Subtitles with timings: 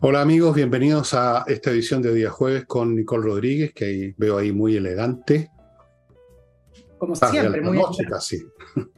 [0.00, 4.52] Hola amigos, bienvenidos a esta edición de Día Jueves con Nicole Rodríguez, que veo ahí
[4.52, 5.50] muy elegante.
[6.98, 8.42] Como siempre, muy noche casi.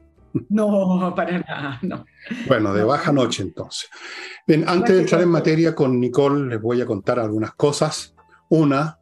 [0.49, 2.05] No, para nada, no.
[2.47, 3.91] Bueno, de baja noche entonces.
[4.47, 8.15] Bien, antes de entrar en materia con Nicole, les voy a contar algunas cosas.
[8.49, 8.97] Una,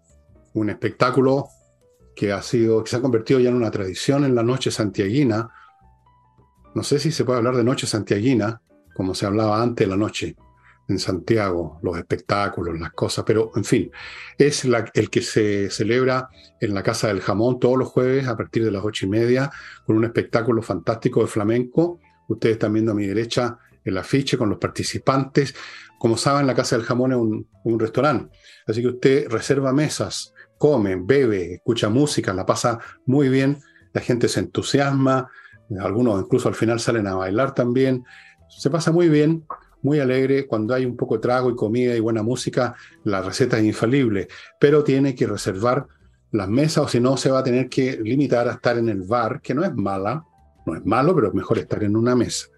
[0.54, 1.48] un espectáculo
[2.18, 5.48] que ha sido, que se ha convertido ya en una tradición en la noche santiaguina.
[6.74, 8.60] No sé si se puede hablar de noche santiaguina,
[8.92, 10.34] como se hablaba antes de la noche
[10.88, 13.92] en Santiago, los espectáculos, las cosas, pero en fin,
[14.36, 16.28] es el que se celebra
[16.60, 19.48] en la Casa del Jamón todos los jueves a partir de las ocho y media,
[19.86, 22.00] con un espectáculo fantástico de flamenco.
[22.26, 25.54] Ustedes están viendo a mi derecha el afiche con los participantes.
[26.00, 30.34] Como saben, la Casa del Jamón es un, un restaurante, así que usted reserva mesas,
[30.58, 33.58] come, bebe, escucha música, la pasa muy bien,
[33.92, 35.30] la gente se entusiasma,
[35.80, 38.04] algunos incluso al final salen a bailar también,
[38.48, 39.44] se pasa muy bien
[39.82, 40.46] muy alegre.
[40.46, 42.74] Cuando hay un poco de trago y comida y buena música,
[43.04, 45.86] la receta es infalible, pero tiene que reservar
[46.30, 49.02] las mesas o si no se va a tener que limitar a estar en el
[49.02, 50.24] bar, que no es mala,
[50.66, 52.48] no es malo, pero es mejor estar en una mesa.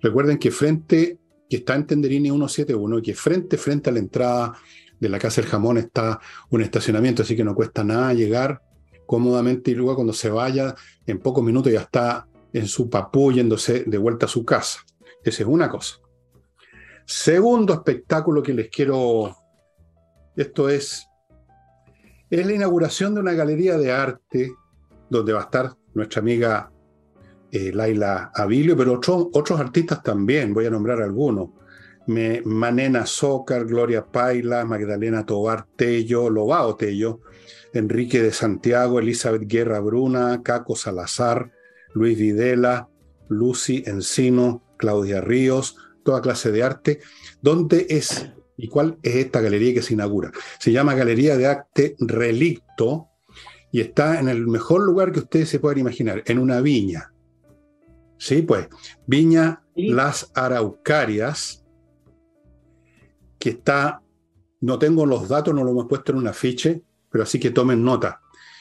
[0.00, 4.54] Recuerden que frente, que está en Tenderini 171 y que frente, frente a la entrada
[5.00, 6.20] de la Casa del Jamón está
[6.50, 8.62] un estacionamiento, así que no cuesta nada llegar
[9.06, 13.84] cómodamente y luego cuando se vaya, en pocos minutos ya está en su papú yéndose
[13.84, 14.80] de vuelta a su casa.
[15.24, 15.96] Esa es una cosa.
[17.04, 19.36] Segundo espectáculo que les quiero,
[20.36, 21.08] esto es,
[22.30, 24.52] es la inauguración de una galería de arte
[25.08, 26.70] donde va a estar nuestra amiga
[27.50, 31.50] eh, Laila Avilio, pero otros artistas también, voy a nombrar algunos.
[32.10, 37.20] Manena Zócar, Gloria Paila, Magdalena Tobar Tello, Lobao Tello,
[37.72, 41.52] Enrique de Santiago, Elizabeth Guerra Bruna, Caco Salazar,
[41.94, 42.88] Luis Videla,
[43.28, 47.00] Lucy Encino, Claudia Ríos, toda clase de arte.
[47.40, 50.32] ¿Dónde es y cuál es esta galería que se inaugura?
[50.58, 53.08] Se llama Galería de Arte Relicto
[53.72, 57.12] y está en el mejor lugar que ustedes se puedan imaginar, en una viña.
[58.18, 58.68] Sí, pues,
[59.06, 61.64] Viña Las Araucarias,
[63.40, 64.02] que está,
[64.60, 67.82] no tengo los datos, no lo hemos puesto en un afiche, pero así que tomen
[67.82, 68.20] nota.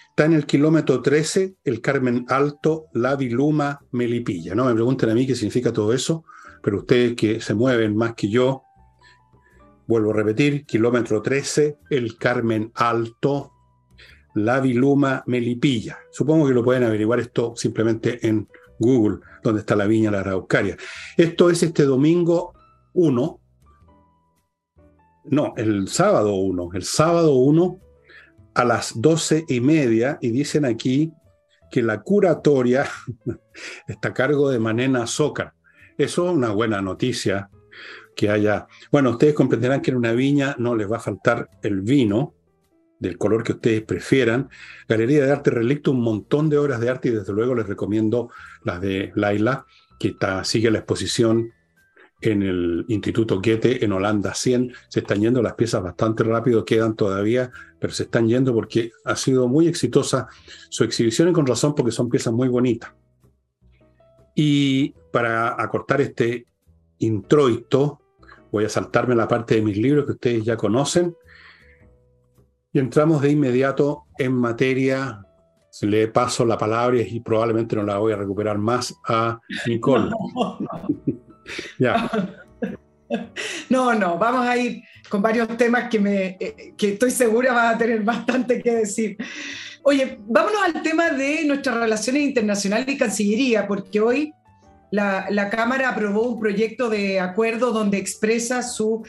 [0.10, 4.56] Está en el kilómetro 13, el Carmen Alto, La Viluma, Melipilla.
[4.56, 6.24] No me pregunten a mí qué significa todo eso,
[6.64, 8.64] pero ustedes que se mueven más que yo,
[9.86, 13.52] vuelvo a repetir, kilómetro 13, el Carmen Alto,
[14.36, 16.00] la Viluma Melipilla.
[16.12, 18.48] Supongo que lo pueden averiguar esto simplemente en
[18.80, 20.78] Google, donde está la viña La Araucaria.
[21.18, 22.54] Esto es este domingo
[22.94, 23.40] 1,
[25.26, 27.80] no, el sábado 1, el sábado 1
[28.56, 31.14] a las doce y media, y dicen aquí
[31.72, 32.86] que la curatoria
[33.88, 35.54] está a cargo de Manena Zócar.
[35.98, 37.50] Eso es una buena noticia
[38.16, 38.68] que haya.
[38.92, 42.36] Bueno, ustedes comprenderán que en una viña no les va a faltar el vino
[43.00, 44.50] del color que ustedes prefieran.
[44.88, 48.30] Galería de Arte Relicto, un montón de obras de arte y desde luego les recomiendo
[48.64, 49.66] las de Laila,
[50.00, 51.52] que sigue la exposición
[52.22, 54.74] en el Instituto Goethe en Holanda 100.
[54.88, 59.16] Se están yendo las piezas bastante rápido, quedan todavía, pero se están yendo porque ha
[59.16, 60.28] sido muy exitosa
[60.70, 62.94] su exhibición y con razón porque son piezas muy bonitas.
[64.36, 66.46] Y para acortar este
[67.00, 68.00] introito,
[68.52, 71.16] voy a saltarme la parte de mis libros que ustedes ya conocen.
[72.72, 75.26] Y entramos de inmediato en materia.
[75.82, 80.12] Le paso la palabra y probablemente no la voy a recuperar más a Nicole.
[83.70, 87.72] No, no, vamos a ir con varios temas que, me, eh, que estoy segura va
[87.72, 89.18] a tener bastante que decir.
[89.82, 94.34] Oye, vámonos al tema de nuestras relaciones internacionales y Cancillería, porque hoy
[94.92, 99.04] la, Cámara aprobó un proyecto de acuerdo donde expresa su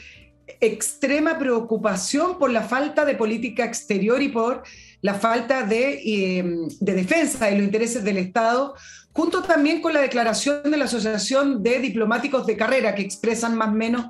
[0.59, 4.63] extrema preocupación por la falta de política exterior y por
[5.01, 8.75] la falta de, em, de, defensa de los intereses del Estado,
[9.13, 13.69] junto también con la declaración de la Asociación de Diplomáticos de Carrera, que expresan más
[13.69, 14.05] o menos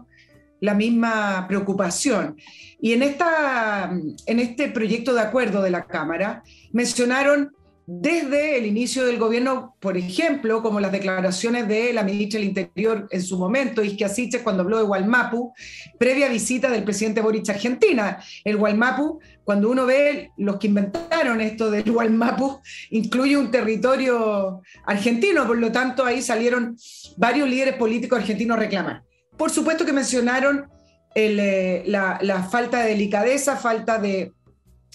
[0.60, 2.38] la misma preocupación.
[2.80, 3.92] Y en, esta,
[4.26, 7.52] en este proyecto de acuerdo de la Cámara mencionaron
[7.88, 13.08] desde el inicio del gobierno, por ejemplo, como las declaraciones de la ministra del Interior
[13.12, 14.10] en su momento, Isquia
[14.44, 15.52] cuando habló de Gualmapu,
[15.98, 18.24] previa visita del presidente Boric a Argentina.
[18.46, 22.60] El Gualmapu, cuando uno ve los que inventaron esto del Gualmapu,
[22.92, 26.78] incluye un territorio argentino, por lo tanto ahí salieron
[27.18, 29.04] varios líderes políticos argentinos a reclamar.
[29.38, 30.68] Por supuesto que mencionaron
[31.16, 34.34] eh, la, la falta de delicadeza, falta de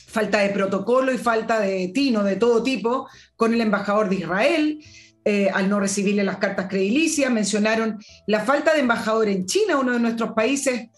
[0.08, 4.78] falta de protocolo y falta de tino de todo tipo con el embajador de Israel.
[5.28, 7.98] Eh, al no recibirle las cartas credilicias, mencionaron
[8.28, 10.88] la falta de embajador en China, uno de nuestros países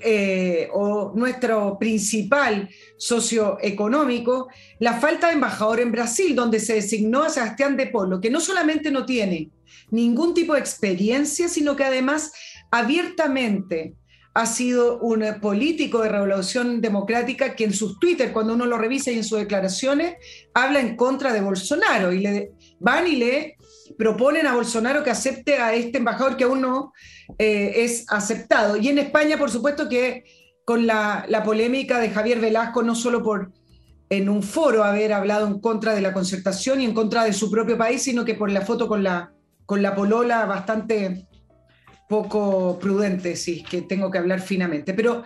[0.00, 4.48] eh, o nuestro principal socioeconómico,
[4.78, 8.40] la falta de embajador en Brasil, donde se designó a Sebastián de Polo, que no
[8.40, 9.50] solamente no tiene
[9.90, 12.32] ningún tipo de experiencia, sino que además
[12.70, 13.94] abiertamente
[14.34, 19.10] ha sido un político de revolución democrática que en sus Twitter, cuando uno lo revisa
[19.10, 20.14] y en sus declaraciones,
[20.54, 23.56] habla en contra de Bolsonaro y le van y le
[23.96, 26.92] proponen a Bolsonaro que acepte a este embajador que aún no
[27.38, 28.76] eh, es aceptado.
[28.76, 30.24] Y en España, por supuesto que
[30.64, 33.52] con la, polémica de Javier Velasco, no solo por
[34.10, 37.50] en un foro haber hablado en contra de la concertación y en contra de su
[37.50, 39.32] propio país, sino que por la foto con la,
[39.64, 41.26] con la polola bastante
[42.08, 44.92] poco prudente, sí, que tengo que hablar finamente.
[44.92, 45.24] Pero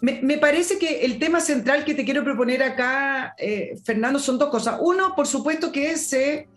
[0.00, 4.50] me, parece que el tema central que te quiero proponer acá, eh, Fernando, son dos
[4.50, 4.78] cosas.
[4.80, 6.48] Uno, por supuesto, que se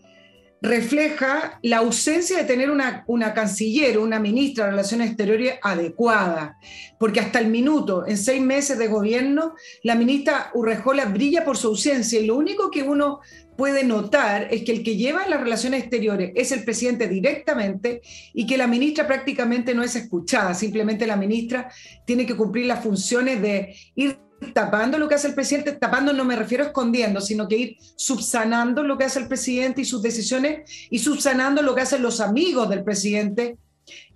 [0.62, 6.58] refleja la ausencia de tener una, una canciller, una ministra de Relaciones Exteriores adecuada,
[7.00, 11.68] porque hasta el minuto, en seis meses de gobierno, la ministra Urrejola brilla por su
[11.68, 13.22] ausencia y lo único que uno
[13.56, 18.02] puede notar es que el que lleva las relaciones exteriores es el presidente directamente
[18.34, 21.70] y que la ministra prácticamente no es escuchada, simplemente la ministra
[22.06, 24.18] tiene que cumplir las funciones de ir
[24.54, 27.78] tapando lo que hace el presidente, tapando no me refiero a escondiendo, sino que ir
[27.96, 32.20] subsanando lo que hace el presidente y sus decisiones y subsanando lo que hacen los
[32.20, 33.58] amigos del presidente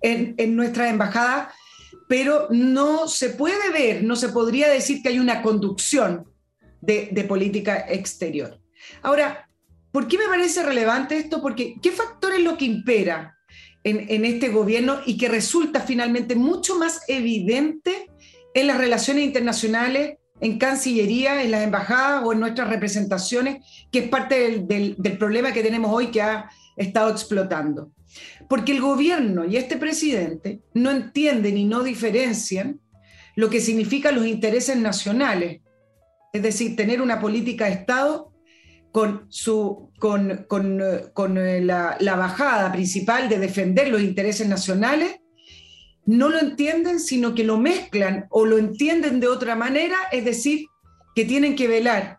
[0.00, 1.52] en, en nuestra embajada,
[2.08, 6.26] pero no se puede ver, no se podría decir que hay una conducción
[6.80, 8.60] de, de política exterior.
[9.02, 9.48] Ahora,
[9.90, 11.40] ¿por qué me parece relevante esto?
[11.40, 13.34] Porque ¿qué factor es lo que impera
[13.84, 18.10] en, este gobierno y que resulta finalmente mucho más evidente
[18.54, 24.08] en las relaciones internacionales, en Cancillería, en las embajadas o en nuestras representaciones, que es
[24.08, 27.90] parte del, problema que tenemos hoy que ha estado explotando?
[28.48, 32.80] Porque el gobierno y este presidente no entienden y no diferencian
[33.36, 35.60] lo que significan los intereses nacionales,
[36.32, 38.32] es decir, tener una política de Estado
[38.92, 45.16] con, su, con, con, eh, la, la, bajada principal de defender los intereses nacionales,
[46.06, 50.66] no lo entienden, sino que lo mezclan o lo entienden de otra manera, es decir,
[51.14, 52.18] que tienen que velar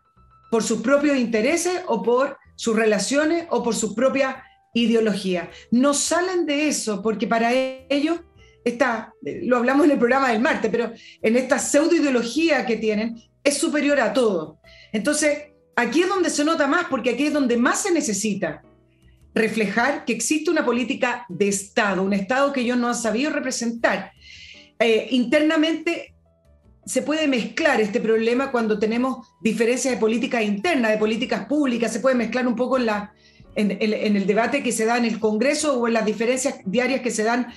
[0.49, 4.43] por sus propios intereses o por sus relaciones o por su propia
[4.73, 5.49] ideología.
[5.71, 8.19] No salen de eso porque para ellos
[8.63, 10.91] está, lo hablamos en el programa del martes, pero
[11.21, 14.59] en esta pseudo ideología que tienen es superior a todo.
[14.91, 18.63] Entonces, aquí es donde se nota más, porque aquí es donde más se necesita
[19.35, 24.11] reflejar que existe una política de Estado, un Estado que ellos no han sabido representar.
[24.79, 26.15] Eh, internamente
[26.85, 31.99] se puede mezclar este problema cuando tenemos diferencias de política interna, de políticas públicas, se
[31.99, 33.13] puede mezclar un poco en, la,
[33.55, 37.11] en el debate que se da en el Congreso o en las diferencias diarias que
[37.11, 37.47] se dan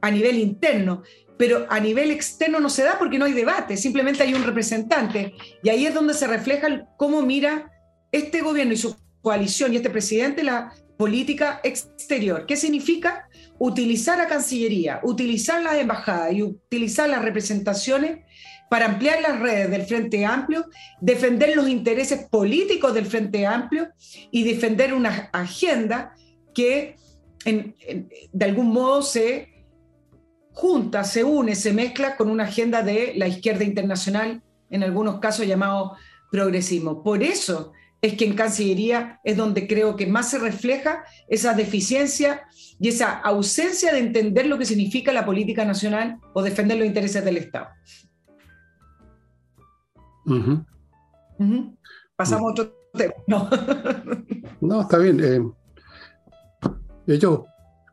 [0.00, 1.02] a nivel interno
[1.42, 5.34] pero a nivel externo no se da porque no hay debate, simplemente hay un representante.
[5.64, 7.68] Y ahí es donde se refleja cómo mira
[8.12, 12.46] este gobierno y su coalición y este presidente la política exterior.
[12.46, 13.28] ¿Qué significa?
[13.58, 18.20] Utilizar a Cancillería, utilizar las embajadas y utilizar las representaciones
[18.70, 20.64] para ampliar las redes del Frente Amplio,
[21.00, 23.88] defender los intereses políticos del Frente Amplio
[24.30, 26.14] y defender una agenda
[26.54, 26.94] que
[27.44, 29.48] de algún modo se
[30.52, 35.48] junta, se une, se mezcla con una agenda de la izquierda internacional, en algunos casos
[35.48, 35.96] llamado
[36.30, 37.02] progresismo.
[37.02, 37.72] Por eso
[38.02, 42.42] es que en Cancillería es donde creo que más se refleja esa deficiencia
[42.80, 47.24] y esa ausencia de entender lo que significa la política nacional o defender los intereses
[47.24, 47.68] del Estado.
[52.16, 53.14] Pasamos a otro tema.
[53.28, 53.48] No,
[54.60, 55.20] no está bien.
[55.22, 55.40] Eh,
[57.06, 57.42] ellos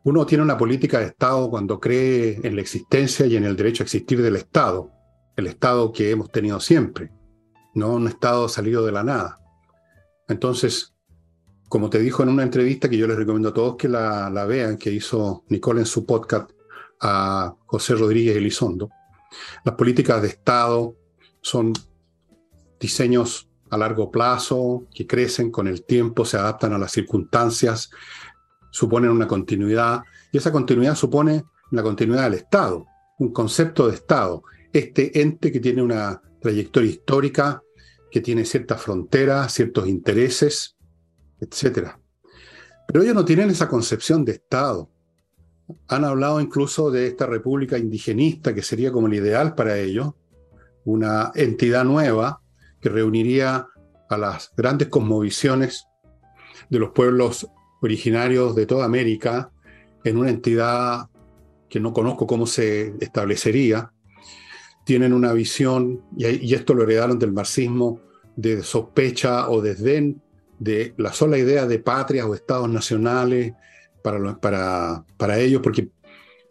[0.02, 3.84] uno tiene una política de Estado cuando cree en la existencia y en el derecho
[3.84, 4.90] a existir del Estado,
[5.36, 7.12] el Estado que hemos tenido siempre,
[7.74, 9.39] no un Estado salido de la nada.
[10.30, 10.94] Entonces,
[11.68, 14.78] como te dijo en una entrevista que yo les recomiendo a todos que la, vean,
[14.78, 16.50] que hizo Nicole en su podcast
[17.00, 18.90] a José Rodríguez Elizondo,
[19.64, 20.94] las políticas de Estado
[21.40, 21.72] son
[22.78, 27.90] diseños a largo plazo, que crecen con el tiempo, se adaptan a las circunstancias,
[28.70, 32.86] suponen una continuidad y esa continuidad supone la continuidad del Estado,
[33.18, 37.62] un concepto de Estado, este ente que tiene una trayectoria histórica,
[38.10, 40.76] que tiene ciertas fronteras, ciertos intereses,
[41.40, 41.90] etc.
[42.86, 44.90] Pero ellos no tienen esa concepción de Estado.
[45.88, 50.14] Han hablado incluso de esta república indigenista, que sería como el ideal para ellos,
[50.84, 52.42] una entidad nueva
[52.80, 53.68] que reuniría
[54.08, 55.86] a las grandes cosmovisiones
[56.68, 57.46] de los pueblos
[57.80, 59.52] originarios de toda América
[60.04, 61.08] en una entidad
[61.68, 63.92] que no conozco cómo se establecería,
[64.84, 68.00] tienen una visión, y, esto lo heredaron del marxismo,
[68.36, 70.22] de sospecha o desdén
[70.58, 73.54] de la sola idea de patrias o estados nacionales
[74.02, 75.90] para, para, para ellos, porque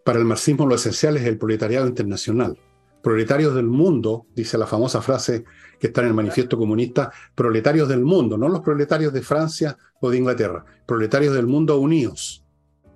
[0.04, 2.58] para el marxismo lo esencial es el proletariado internacional.
[3.02, 5.46] Proletarios del mundo, dice la famosa frase
[5.80, 10.10] que está en el manifiesto comunista, proletarios del mundo, no los proletarios de Francia o
[10.10, 12.44] de Inglaterra, proletarios del mundo unidos.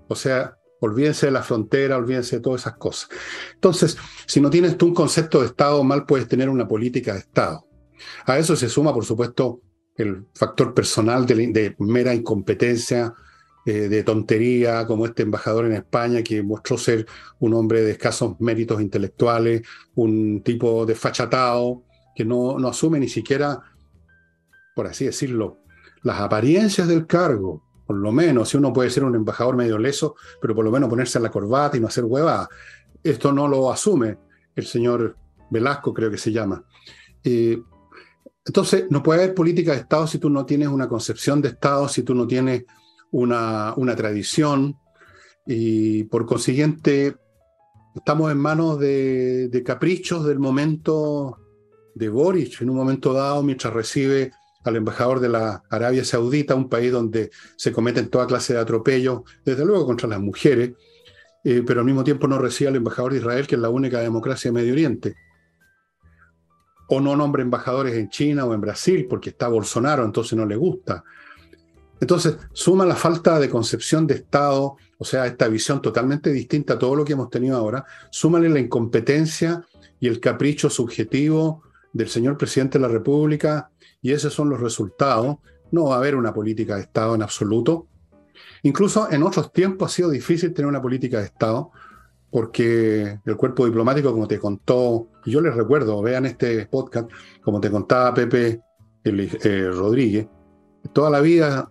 [0.08, 3.10] O sea, olvídense de la frontera, olvídense de todas esas cosas.
[3.54, 7.20] Entonces, si no tienes tú un concepto de Estado, mal puedes tener una política de
[7.20, 7.66] Estado.
[8.26, 9.62] A eso se suma, por supuesto,
[9.96, 13.14] el factor personal de, mera incompetencia,
[13.66, 17.06] eh, de tontería, como este embajador en España que mostró ser
[17.40, 19.62] un hombre de escasos méritos intelectuales,
[19.96, 23.62] un tipo desfachatado, que no, no asume ni siquiera,
[24.76, 25.60] por así decirlo,
[26.02, 27.64] las apariencias del cargo.
[28.02, 31.20] Lo menos, si uno puede ser un embajador medio leso, pero por lo menos ponerse
[31.20, 32.48] la corbata y no hacer hueva.
[33.04, 34.18] Esto no lo asume
[34.56, 35.18] el señor
[35.50, 36.64] Velasco, creo que se llama.
[37.24, 37.62] Eh,
[38.46, 41.88] entonces, no puede haber política de Estado si tú no tienes una concepción de Estado,
[41.88, 42.66] si tú no tienes
[43.12, 44.78] una, una tradición,
[45.46, 47.16] y por consiguiente,
[47.96, 51.38] estamos en manos de, de caprichos del momento
[51.96, 54.32] de Boric en un momento dado mientras recibe
[54.64, 59.22] al embajador de la Arabia Saudita, un país donde se cometen toda clase de atropellos,
[59.44, 60.74] desde luego contra las mujeres,
[61.44, 64.00] eh, pero al mismo tiempo no recibe al embajador de Israel, que es la única
[64.00, 65.16] democracia de Medio Oriente.
[66.88, 70.56] O no nombra embajadores en China o en Brasil, porque está Bolsonaro, entonces no le
[70.56, 71.04] gusta.
[72.00, 76.80] Entonces, suma la falta de concepción de Estado, o sea, esta visión totalmente distinta a
[76.80, 79.62] todo lo que hemos tenido ahora, súmale la incompetencia
[80.00, 83.70] y el capricho subjetivo del señor presidente de la República
[84.04, 85.38] y esos son los resultados.
[85.72, 87.88] No va a haber una política de Estado en absoluto.
[88.62, 91.72] Incluso en otros tiempos ha sido difícil tener una política de Estado
[92.30, 97.10] porque el cuerpo diplomático, como te contó, yo les recuerdo, vean este podcast,
[97.42, 98.60] como te contaba Pepe
[99.04, 100.28] eh, Rodríguez,
[100.92, 101.70] toda la vida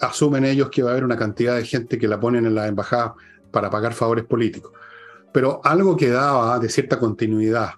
[0.00, 2.68] asumen ellos que va a haber una cantidad de gente que la ponen en la
[2.68, 3.14] embajada
[3.50, 4.72] para pagar favores políticos.
[5.32, 7.70] Pero algo que daba de cierta continuidad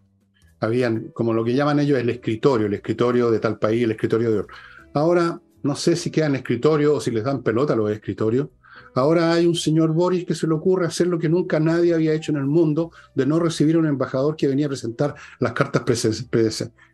[0.67, 4.31] habían, como lo que llaman ellos, el escritorio, el escritorio de tal país, el escritorio
[4.31, 4.55] de otro.
[4.95, 8.49] Ahora, no sé si quedan escritorio o si les dan pelota a los escritorios.
[8.95, 12.15] Ahora hay un señor Boris que se le ocurre hacer lo que nunca nadie había
[12.15, 15.53] hecho en el mundo, de no recibir a un embajador que venía a presentar las
[15.53, 15.83] cartas,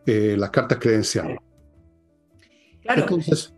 [0.07, 1.39] eh, las cartas credenciales.
[2.83, 3.55] Entonces,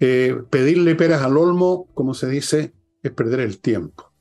[0.00, 4.13] eh, pedirle peras al olmo, como se dice, es perder el tiempo.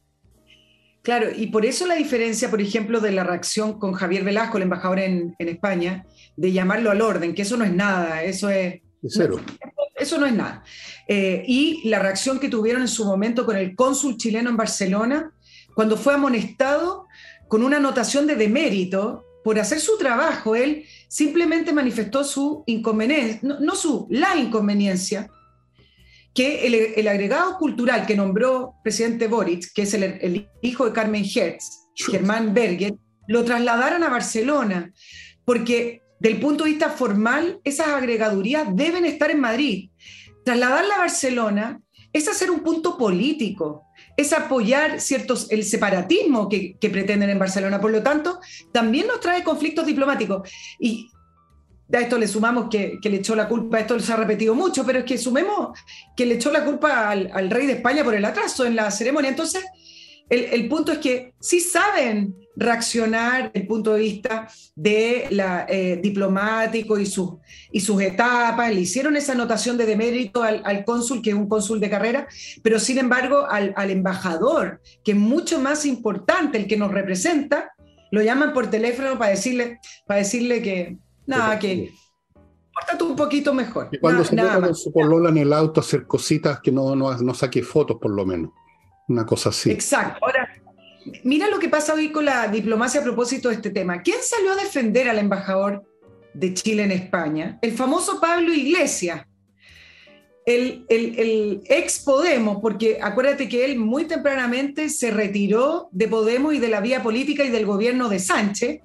[1.04, 4.64] Claro, y por eso la diferencia, por ejemplo, de la reacción con Javier Velasco, el
[4.64, 6.06] embajador en, España,
[6.38, 8.82] de llamarlo al orden, que eso no es nada, eso es...
[9.10, 9.42] cero.
[9.98, 10.64] eso no es nada.
[11.10, 15.34] Eh, y la reacción que tuvieron en su momento con el cónsul chileno en Barcelona,
[15.76, 17.08] cuando fue amonestado
[17.50, 23.76] con una anotación de demérito por hacer su trabajo, él simplemente manifestó su inconveniencia, no
[23.76, 25.30] su, la inconveniencia
[26.34, 31.90] que el, agregado cultural que nombró presidente Boric, que es el, hijo de Carmen Hertz,
[31.96, 32.96] Germán Berger,
[33.28, 34.92] lo trasladaron a Barcelona,
[35.46, 39.90] porque del punto de vista formal, esas agregadurías deben estar en Madrid.
[40.44, 43.84] Trasladarla a Barcelona es hacer un punto político,
[44.18, 47.82] es apoyar ciertos, el separatismo que, que, pretenden en Barcelona.
[47.82, 48.40] Por lo tanto,
[48.72, 50.50] también nos trae conflictos diplomáticos.
[50.80, 51.10] Y
[51.98, 55.00] a esto le sumamos que, le echó la culpa, esto se ha repetido mucho, pero
[55.00, 55.78] es que sumemos
[56.16, 59.30] que le echó la culpa al, rey de España por el atraso en la ceremonia.
[59.30, 59.64] Entonces,
[60.30, 66.98] el, punto es que sí saben reaccionar el punto de vista de la, eh, diplomático
[66.98, 67.34] y, sus
[67.72, 71.80] y sus etapas, le hicieron esa anotación de demérito al, cónsul, que es un cónsul
[71.80, 72.28] de carrera,
[72.64, 77.74] pero sin embargo al, al embajador, que es mucho más importante, el que nos representa,
[78.12, 81.94] lo llaman por teléfono para decirle, para decirle que, Nada, que
[82.74, 83.90] pórtate un poquito mejor.
[83.92, 87.16] Y cuando se meta con su polola en el auto hacer cositas que no, no,
[87.18, 88.52] no saque fotos, por lo menos.
[89.08, 89.72] Una cosa así.
[89.72, 90.20] Exacto.
[90.22, 90.50] Ahora,
[91.24, 94.02] mira lo que pasa hoy con la diplomacia a propósito de este tema.
[94.02, 95.84] ¿Quién salió a defender al embajador
[96.34, 97.60] de Chile en España?
[97.62, 99.26] El famoso Pablo Iglesias.
[100.46, 106.54] El, el, el, ex Podemos, porque acuérdate que él muy tempranamente se retiró de Podemos
[106.54, 108.82] y de la vía política y del gobierno de Sánchez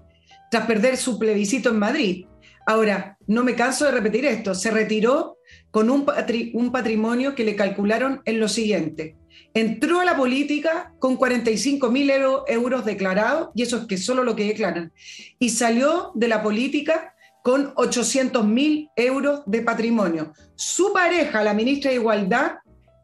[0.51, 2.27] tras perder su plebiscito en Madrid.
[2.67, 5.39] Ahora, no me canso de repetir esto, se retiró
[5.71, 9.17] con un, patrimonio que le calcularon en lo siguiente.
[9.55, 14.37] Entró a la política con 45 mil euros declarados, y eso es que solo lo
[14.37, 14.93] que declaran,
[15.39, 20.33] y salió de la política con 800 mil euros de patrimonio.
[20.55, 22.57] Su pareja, la ministra de Igualdad,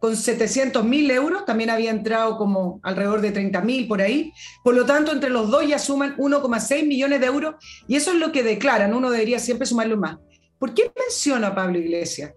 [0.04, 4.34] con 700 mil euros, también había entrado como alrededor de 30 mil por ahí.
[4.62, 7.54] Por lo tanto, entre los dos ya suman 1,6 millones de euros
[7.88, 8.92] y eso es lo que declaran.
[8.92, 10.18] Uno debería siempre sumarlo más.
[10.58, 12.34] ¿Por qué menciona a Pablo Iglesias?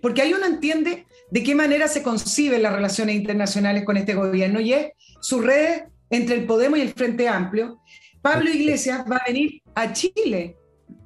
[0.00, 4.58] Porque ahí uno entiende de qué manera se conciben las relaciones internacionales con este gobierno
[4.58, 7.82] y es su red entre el Podemos y el Frente Amplio.
[8.22, 10.56] Pablo Iglesias va a venir a Chile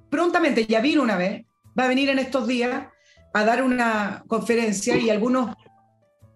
[0.08, 1.44] prontamente, ya vino una vez,
[1.76, 2.84] va a venir en estos días
[3.32, 5.56] a dar una conferencia y algunos,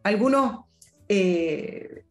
[0.09, 0.65] algunos
[1.09, 2.05] eh,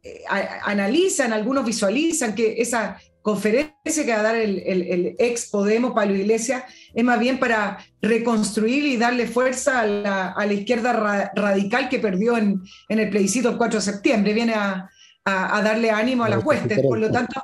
[0.64, 6.64] analizan, algunos visualizan que esa conferencia que va a dar el, ex Podemos, Pablo Iglesias,
[6.94, 12.62] es más bien para reconstruir y darle fuerza a la, izquierda radical que perdió en,
[12.88, 14.34] el plebiscito el 4 de septiembre.
[14.34, 14.90] Viene a,
[15.26, 16.80] darle ánimo a las huestes.
[16.80, 17.44] Por lo tanto,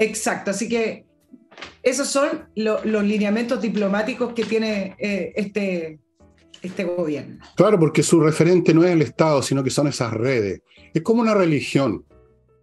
[0.00, 0.50] exacto.
[0.50, 1.06] Así que
[1.84, 6.00] esos son los lineamientos diplomáticos que tiene eh, este,
[6.62, 7.44] este gobierno.
[7.54, 10.62] Claro, porque su referente no es el Estado, sino que son esas redes.
[10.94, 12.04] Es como una religión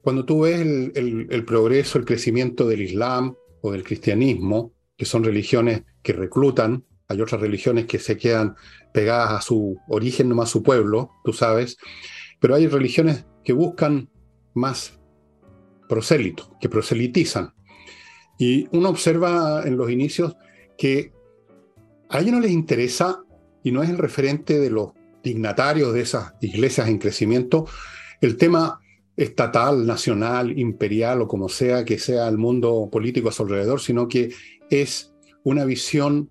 [0.03, 5.83] cuando tú ves el, progreso, el crecimiento del Islam o del cristianismo, que son religiones
[6.01, 8.55] que reclutan, hay otras religiones que se quedan
[8.93, 11.77] pegadas a su origen, no más su pueblo, tú sabes,
[12.41, 14.09] pero hay religiones que buscan
[14.53, 15.00] más
[15.88, 17.53] prosélito, que proselitizan.
[18.38, 20.35] Y uno observa en los inicios
[20.77, 21.13] que
[22.09, 23.23] a ellos no les interesa,
[23.63, 24.91] y no es el referente de los
[25.24, 27.65] dignatarios de esas iglesias en crecimiento,
[28.22, 28.79] el tema
[29.15, 34.08] estatal, nacional, imperial o como sea que sea el mundo político a su alrededor, sino
[34.08, 34.34] que
[34.70, 36.29] es una visión,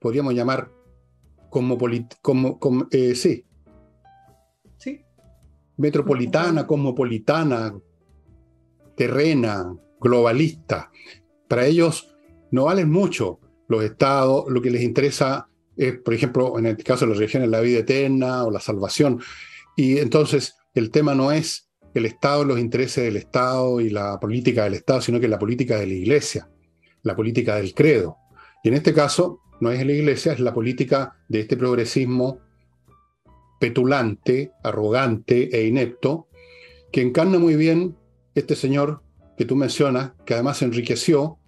[0.00, 0.70] podríamos llamar
[1.50, 1.76] como,
[2.18, 3.44] como, eh, sí.
[4.78, 5.04] Sí.
[5.76, 7.74] Metropolitana, cosmopolitana,
[8.96, 10.90] terrena, globalista.
[11.48, 12.14] Para ellos
[12.50, 13.38] no valen mucho
[13.68, 17.48] los estados, lo que les interesa es, por ejemplo, en el caso de las religiones,
[17.48, 19.20] la vida eterna o la salvación.
[19.76, 24.64] Y entonces el tema no es el Estado, los intereses del Estado y la política
[24.64, 26.48] del Estado, sino que la política de la Iglesia,
[27.02, 28.16] la política del credo.
[28.62, 32.40] Y en este caso, no es la Iglesia, es la política de este progresismo
[33.60, 36.28] petulante, arrogante e inepto,
[36.90, 37.96] que encarna muy bien
[38.34, 39.02] este señor
[39.36, 41.38] que tú mencionas, que además enriqueció,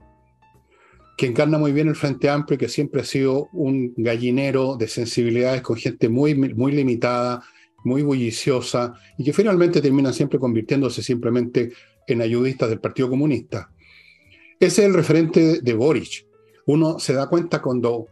[1.16, 5.62] que encarna muy bien el Frente Amplio, que siempre ha sido un gallinero de sensibilidades
[5.62, 7.42] con gente muy, muy limitada,
[7.84, 11.72] muy bulliciosa y que finalmente termina siempre convirtiéndose simplemente
[12.06, 13.70] en ayudistas del Partido Comunista.
[14.58, 16.26] Ese es el referente de Boric.
[16.66, 18.06] Uno se da cuenta cuando,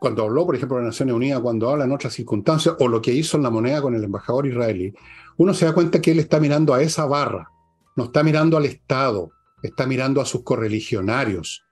[0.00, 3.00] cuando habló, por ejemplo, de las Naciones Unidas, cuando habla en otras circunstancias, o lo
[3.00, 4.92] que hizo en la moneda con el embajador israelí,
[5.36, 7.50] uno se da cuenta que él está mirando a esa barra,
[7.94, 9.30] no está mirando al Estado,
[9.62, 11.65] está mirando a sus correligionarios.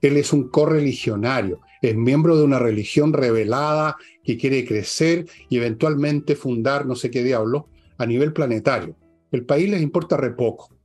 [0.00, 6.36] Él es un correligionario, es miembro de una religión revelada que quiere crecer y eventualmente
[6.36, 8.96] fundar no sé qué diablo a nivel planetario.
[9.32, 10.76] El país les importa re poco.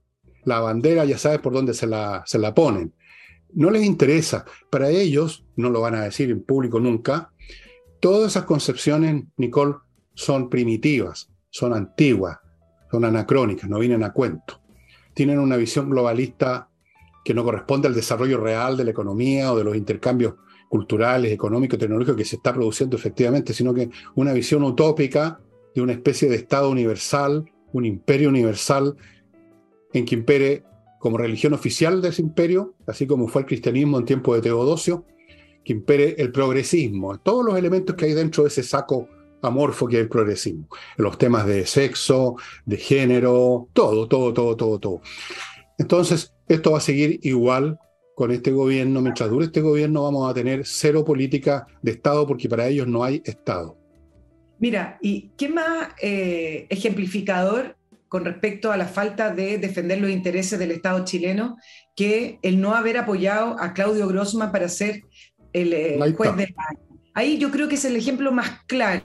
[0.44, 2.94] La bandera ya sabes por dónde se la, se la ponen.
[3.54, 4.46] No les interesa.
[4.70, 7.32] Para ellos, no lo van a decir en público nunca,
[8.00, 9.76] todas esas concepciones, Nicole,
[10.14, 12.40] son primitivas, son antiguas,
[12.90, 14.62] son anacrónicas, no vienen a cuento.
[15.14, 16.70] Tienen una visión globalista
[17.24, 20.36] que no corresponde al desarrollo real de la economía o de los intercambios
[20.70, 25.40] culturales, económicos, tecnológicos que se está produciendo efectivamente, sino que una visión utópica
[25.76, 28.96] de una especie de Estado universal, un imperio universal,
[29.94, 30.64] en que impere
[31.00, 35.06] como religión oficial de ese imperio, así como fue el cristianismo en tiempo de Teodosio,
[35.64, 39.08] que impere el progresismo, todos los elementos que hay dentro de ese saco
[39.42, 44.80] amorfo que es el progresismo, los temas de sexo, de género, todo, todo, todo, todo,
[44.80, 45.02] todo.
[45.78, 47.80] Entonces, esto va a seguir igual
[48.16, 52.48] con este gobierno, mientras dure este gobierno, vamos a tener cero política de Estado porque
[52.48, 53.78] para ellos no hay Estado.
[54.60, 60.60] Mira, ¿y qué más eh, ejemplificador con respecto a la falta de defender los intereses
[60.60, 61.58] del Estado chileno
[61.96, 65.02] que el no haber apoyado a Claudio Grossman para ser
[65.54, 66.80] el eh, juez del año?
[67.14, 69.04] Ahí yo creo que es el ejemplo más claro,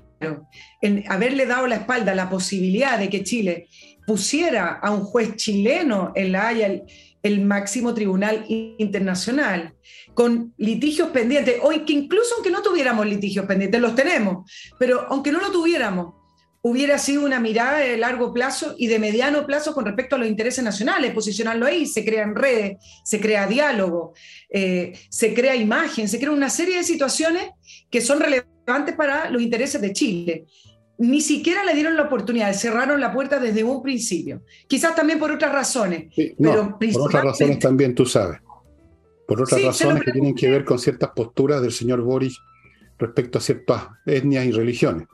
[0.83, 3.69] en haberle dado la espalda a la posibilidad de que Chile
[4.07, 6.83] pusiera a un juez chileno en la Haya
[7.23, 9.75] el máximo tribunal internacional,
[10.15, 15.33] con litigios pendientes, o que incluso aunque no tuviéramos litigios pendientes, los tenemos, pero aunque
[15.33, 16.15] no lo tuviéramos,
[16.63, 20.29] hubiera sido una mirada de largo plazo y de mediano plazo con respecto a los
[20.29, 24.15] intereses nacionales, posicionarlo ahí, se crean redes, se crea diálogo,
[24.49, 27.51] eh, se crea imagen, se crea una serie de situaciones
[27.91, 30.47] que son relevantes para los intereses de Chile
[30.99, 34.43] ni siquiera le dieron la oportunidad, cerraron la puerta desde un principio.
[34.67, 36.13] Quizás también por otras razones.
[36.39, 38.41] pero por otras razones también, tú sabes.
[39.27, 42.39] por otras razones que tienen que ver con ciertas posturas del señor Boris
[42.99, 45.07] respecto a ciertas etnias y religiones.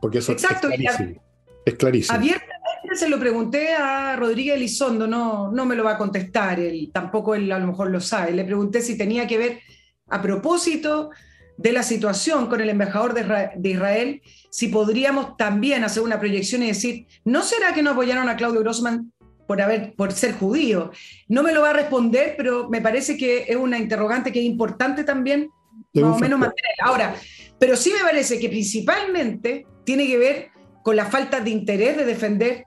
[0.00, 1.24] Porque eso Exacto, es clarísimo.
[1.64, 2.18] Es clarísimo.
[2.18, 2.54] Abiertamente
[2.94, 7.34] se lo pregunté a Rodríguez Elizondo, no, no me lo va a contestar, él, tampoco
[7.34, 8.32] él a lo mejor lo sabe.
[8.32, 9.60] Le pregunté si tenía que ver
[10.08, 11.10] a propósito
[11.56, 16.68] de la situación con el embajador de Israel, si podríamos también hacer una proyección y
[16.68, 19.12] decir, ¿no será que no apoyaron a Claudio Grossman
[19.46, 20.90] por, haber, por ser judío?
[21.28, 24.46] No me lo va a responder, pero me parece que es una interrogante que es
[24.46, 25.50] importante también,
[25.94, 26.72] más o menos mantener.
[26.82, 27.14] Ahora,
[27.58, 30.48] pero sí me parece que principalmente tiene que ver
[30.82, 32.64] con la falta de interés de defender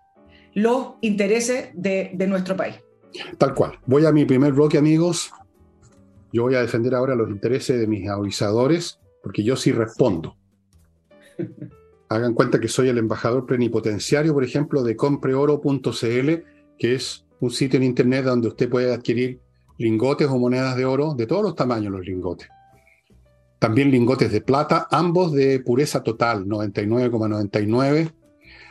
[0.53, 2.75] los intereses de, de nuestro país.
[3.37, 3.79] Tal cual.
[3.85, 5.31] Voy a mi primer bloque, amigos.
[6.31, 10.35] Yo voy a defender ahora los intereses de mis avisadores, porque yo sí respondo.
[12.09, 16.31] Hagan cuenta que soy el embajador plenipotenciario, por ejemplo, de compreoro.cl,
[16.77, 19.39] que es un sitio en internet donde usted puede adquirir
[19.77, 22.47] lingotes o monedas de oro de todos los tamaños, los lingotes.
[23.59, 28.13] También lingotes de plata, ambos de pureza total, 99,99,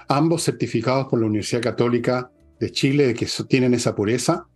[0.09, 4.47] ambos certificados por la Universidad Católica de Chile de que tienen esa pureza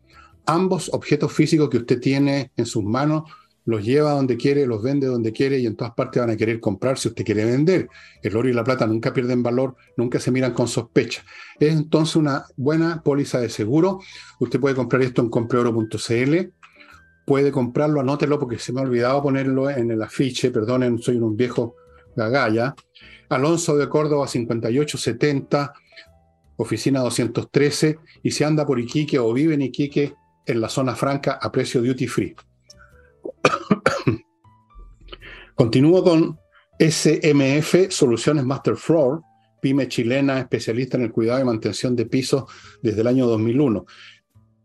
[0.46, 3.24] ambos objetos físicos que usted tiene en sus manos,
[3.64, 6.61] los lleva donde quiere, los vende donde quiere y en todas partes van a querer
[6.61, 7.88] comprar si usted quiere vender.
[8.22, 11.22] El oro y la plata nunca pierden valor, nunca se miran con sospecha.
[11.59, 14.00] Es entonces una buena póliza de seguro.
[14.40, 16.35] Usted puede comprar esto en compreoro.cl.
[17.26, 21.37] Puede comprarlo, anótelo porque se me ha olvidado ponerlo en el afiche, perdonen, soy un
[21.37, 21.76] viejo
[22.16, 22.74] gagalla.
[23.29, 25.72] Alonso de Córdoba 5870,
[26.57, 30.14] oficina 213, y si anda por Iquique o vive en Iquique,
[30.50, 32.34] en la zona franca a precio duty free.
[35.54, 36.38] Continúo con
[36.78, 39.22] SMF, Soluciones Master Floor,
[39.60, 42.44] pyme chilena especialista en el cuidado y mantención de pisos
[42.82, 43.84] desde el año 2001.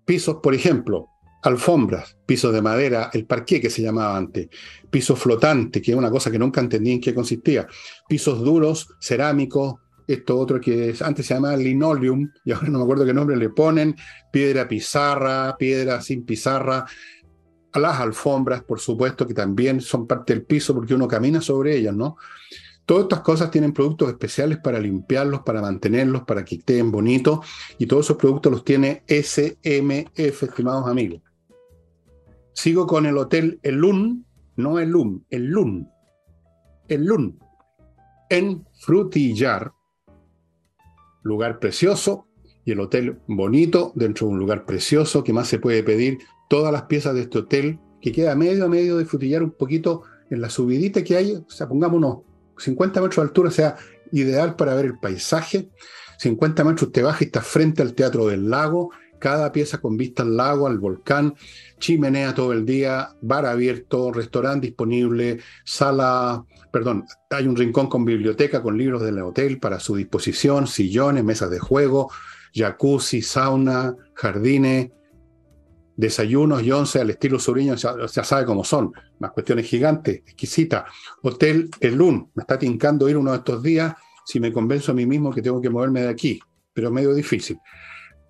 [0.06, 1.10] Pisos, por ejemplo,
[1.44, 4.50] alfombras, pisos de madera, el parqué que se llamaba antes,
[4.90, 7.68] piso flotante, que es una cosa que nunca entendí en qué consistía,
[8.08, 9.76] pisos duros, cerámicos,
[10.08, 13.50] esto otro que antes se llamaba linoleum, y ahora no me acuerdo qué nombre le
[13.50, 13.96] ponen,
[14.32, 16.86] piedra pizarra, piedra sin pizarra,
[17.74, 21.96] las alfombras, por supuesto, que también son parte del piso porque uno camina sobre ellas,
[21.96, 22.18] ¿no?
[22.86, 27.40] Todas estas cosas tienen productos especiales para limpiarlos, para mantenerlos, para que estén bonitos,
[27.80, 31.22] y todos esos productos los tiene SMF, estimados amigos.
[32.54, 35.90] Sigo con el hotel El Lun, no El Lun, El Lun,
[36.88, 37.40] El Lun,
[38.30, 39.72] en Frutillar,
[41.26, 42.28] lugar precioso
[42.64, 45.24] y el hotel bonito dentro de un lugar precioso.
[45.24, 46.20] que más se puede pedir?
[46.48, 50.04] Todas las piezas de este hotel que queda medio a medio de frutillar un poquito
[50.30, 52.18] en la subidita que hay, o sea, pongamos unos
[52.58, 53.76] 50 metros de altura, sea,
[54.12, 55.70] ideal para ver el paisaje.
[56.20, 60.24] 50 metros te baja y estás frente al Teatro del Lago, cada pieza con vista
[60.24, 61.34] al lago, al volcán,
[61.80, 68.62] chimenea todo el día, bar abierto, restaurante disponible, sala perdón, hay un rincón con biblioteca,
[68.62, 72.12] con libros del hotel para su disposición, sillones, mesas de juego,
[72.54, 74.92] jacuzzi, sauna, jardines,
[75.96, 80.84] desayunos y once al estilo sureño, ya, sabe cómo son, más cuestiones gigantes, exquisitas.
[81.22, 83.94] Hotel El Lun, me está tincando ir uno de estos días
[84.26, 86.42] si me convenzo a mí mismo que tengo que moverme de aquí,
[86.74, 87.58] pero medio difícil.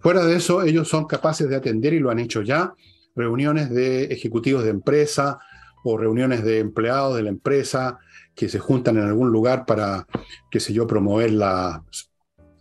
[0.01, 2.75] Fuera de eso, ellos son capaces de atender y lo han hecho ya,
[3.15, 5.39] reuniones de ejecutivos de empresa
[5.83, 7.97] o reuniones de empleados de la empresa,
[8.35, 10.05] que se juntan en algún lugar para,
[10.51, 11.83] qué sé yo, promover la,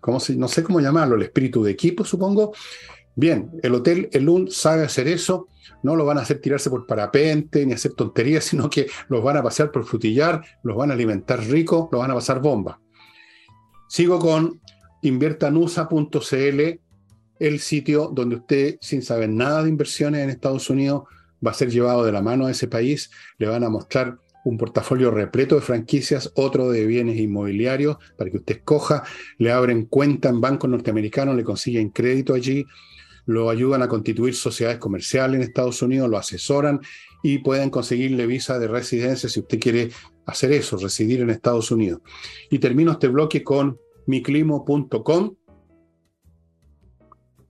[0.01, 2.53] ¿cómo se, no sé cómo llamarlo, el espíritu de equipo, supongo.
[3.17, 5.49] Bien, el Hotel Elun sabe hacer eso,
[5.83, 9.37] no lo van a hacer tirarse por parapente ni hacer tonterías, sino que los van
[9.37, 12.81] a pasear por frutillar, los van a alimentar rico, los van a pasar bomba.
[13.89, 14.61] Sigo con
[15.03, 16.81] inviertanusa.cl,
[17.39, 21.05] el sitio donde usted, sin saber nada de inversiones en Estados Unidos,
[21.45, 24.59] va a ser llevado de la mano a ese país, le van a mostrar un
[24.59, 29.03] portafolio repleto de franquicias, otro de bienes inmobiliarios para que usted escoja,
[29.39, 32.65] le abren cuenta en bancos norteamericanos, le consiguen crédito allí,
[33.27, 36.81] lo ayudan a constituir sociedades comerciales en Estados Unidos, lo asesoran
[37.23, 39.91] y pueden conseguirle visa de residencia si usted quiere
[40.27, 42.01] hacer eso, residir en Estados Unidos.
[42.51, 45.35] Y termino este bloque con miclimo.com,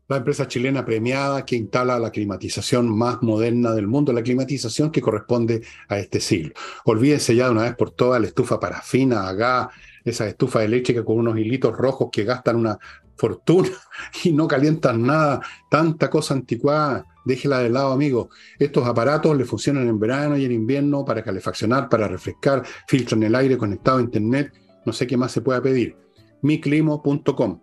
[0.09, 5.01] la empresa chilena premiada que instala la climatización más moderna del mundo, la climatización que
[5.01, 6.53] corresponde a este siglo.
[6.85, 9.69] Olvídense ya de una vez por todas la estufa parafina, gas,
[10.05, 12.79] esa estufa eléctrica con unos hilitos rojos que gastan una
[13.17, 13.71] fortuna
[14.25, 15.40] y no calientan nada,
[15.71, 18.29] tanta cosa anticuada, déjela de lado, amigo.
[18.59, 23.35] Estos aparatos le funcionan en verano y en invierno para calefaccionar, para refrescar, filtran el
[23.35, 24.53] aire conectado a internet,
[24.85, 25.97] no sé qué más se pueda pedir.
[26.43, 27.61] miclimo.com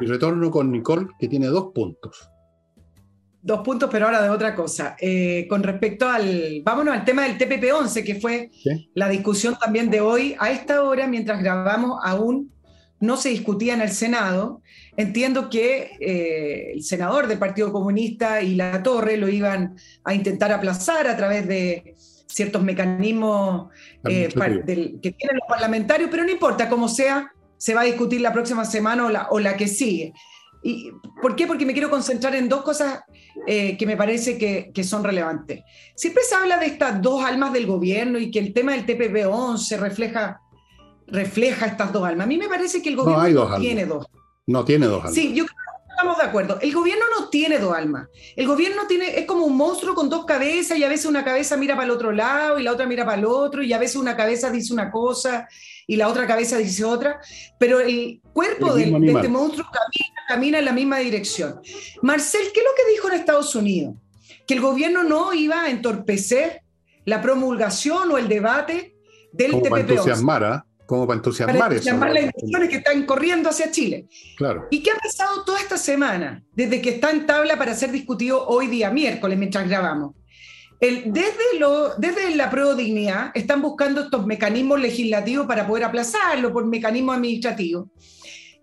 [0.00, 2.30] y retorno con Nicole, que tiene dos puntos.
[3.40, 4.96] dos puntos, pero ahora de otra cosa.
[5.00, 8.50] Eh, con respecto al, vámonos al tema del TPP-11, que fue
[8.94, 10.36] la discusión también de hoy.
[10.38, 12.52] A esta hora, mientras grabamos, aún
[13.00, 14.60] no se discutía en el Senado.
[14.96, 20.52] Entiendo que eh, el senador del Partido Comunista y la Torre lo iban a intentar
[20.52, 21.94] aplazar a través de
[22.26, 23.68] ciertos mecanismos
[24.04, 28.32] eh, que tienen los parlamentarios, pero no importa, como sea, se va a discutir la
[28.32, 30.14] próxima semana o la, o la que sigue.
[30.62, 30.90] ¿Y
[31.20, 31.46] ¿Por qué?
[31.46, 33.00] Porque me quiero concentrar en dos cosas
[33.46, 35.62] eh, que me parece que, que, son relevantes.
[35.94, 39.78] Siempre se habla de estas dos almas del gobierno y que el tema del TPP-11
[39.78, 40.40] refleja,
[41.06, 42.24] refleja estas dos almas.
[42.24, 44.06] A mí me parece que el gobierno no, tiene dos.
[44.46, 45.14] No tiene dos almas.
[45.14, 45.67] Sí, yo creo
[45.98, 46.58] estamos de acuerdo.
[46.60, 48.08] El gobierno no tiene dos almas.
[48.36, 51.56] El gobierno tiene, es como un monstruo con dos cabezas y a veces una cabeza
[51.56, 53.96] mira para el otro lado y la otra mira para el otro y a veces
[53.96, 55.48] una cabeza dice una cosa
[55.88, 57.20] y la otra cabeza dice otra,
[57.58, 59.66] pero el cuerpo de, este monstruo
[60.28, 61.60] camina, en la misma dirección.
[62.02, 63.96] Marcel, ¿qué es lo que dijo en Estados Unidos?
[64.46, 66.60] Que el gobierno no iba a entorpecer
[67.06, 68.94] la promulgación o el debate
[69.32, 69.52] del
[70.88, 74.08] Como para entusiasmar, para entusiasmar, las que están corriendo hacia Chile.
[74.38, 74.68] Claro.
[74.70, 78.48] ¿Y qué ha pasado toda esta semana, desde que está en tabla para ser discutido
[78.48, 80.14] hoy día miércoles, mientras grabamos?
[80.80, 86.64] desde, lo, desde la prueba dignidad están buscando estos mecanismos legislativos para poder aplazarlo por
[86.64, 87.88] mecanismos administrativos.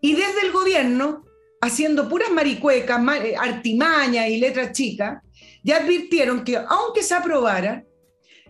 [0.01, 1.25] Y desde el gobierno,
[1.61, 5.21] haciendo puras maricuecas, eh, artimañas y letras chicas,
[5.63, 7.83] ya advirtieron que aunque se aprobara,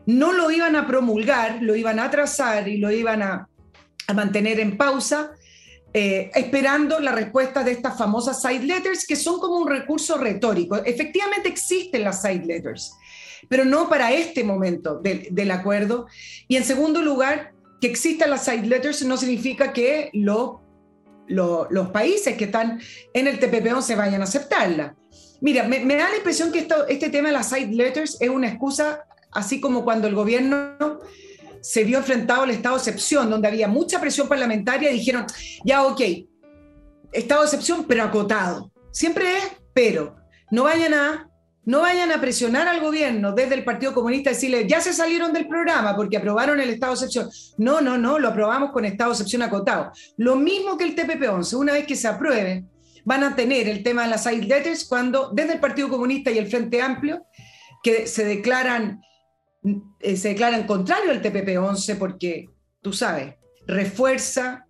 [0.06, 3.50] no lo iban a promulgar, lo iban a atrasar y lo iban a,
[4.14, 5.32] mantener en pausa,
[5.94, 10.76] eh, esperando la respuesta de estas famosas side letters, que son como un recurso retórico.
[10.78, 12.94] Efectivamente existen las side letters
[13.50, 16.08] pero no para este momento del acuerdo.
[16.48, 22.46] Y en segundo lugar, que existan las side letters no significa que los países que
[22.46, 22.80] están
[23.14, 24.96] en el TPP-11 vayan a aceptarla.
[25.42, 29.04] Mira, me, da la impresión que este tema de las side letters es una excusa,
[29.32, 31.00] así como cuando el gobierno
[31.66, 35.26] se vio enfrentado al estado de excepción, donde había mucha presión parlamentaria, y dijeron,
[35.66, 36.00] ya, ok,
[37.12, 38.72] estado de excepción, pero acotado.
[38.92, 40.16] Siempre es, pero
[40.52, 41.30] no vayan a
[41.68, 45.34] no vayan a presionar al gobierno desde el Partido Comunista y decirle, ya se salieron
[45.34, 47.30] del programa porque aprobaron el estado de excepción.
[47.58, 49.92] No, no, no, lo aprobamos con estado de excepción acotado.
[50.18, 52.66] Lo mismo que el TPP-11, una vez que se apruebe,
[53.04, 56.38] van a tener el tema de las side letters cuando desde el Partido Comunista y
[56.38, 57.26] el Frente Amplio,
[57.82, 59.02] que se declaran,
[60.00, 62.50] eh, se declaran contrario al TPP-11 porque,
[62.82, 64.68] tú sabes, refuerza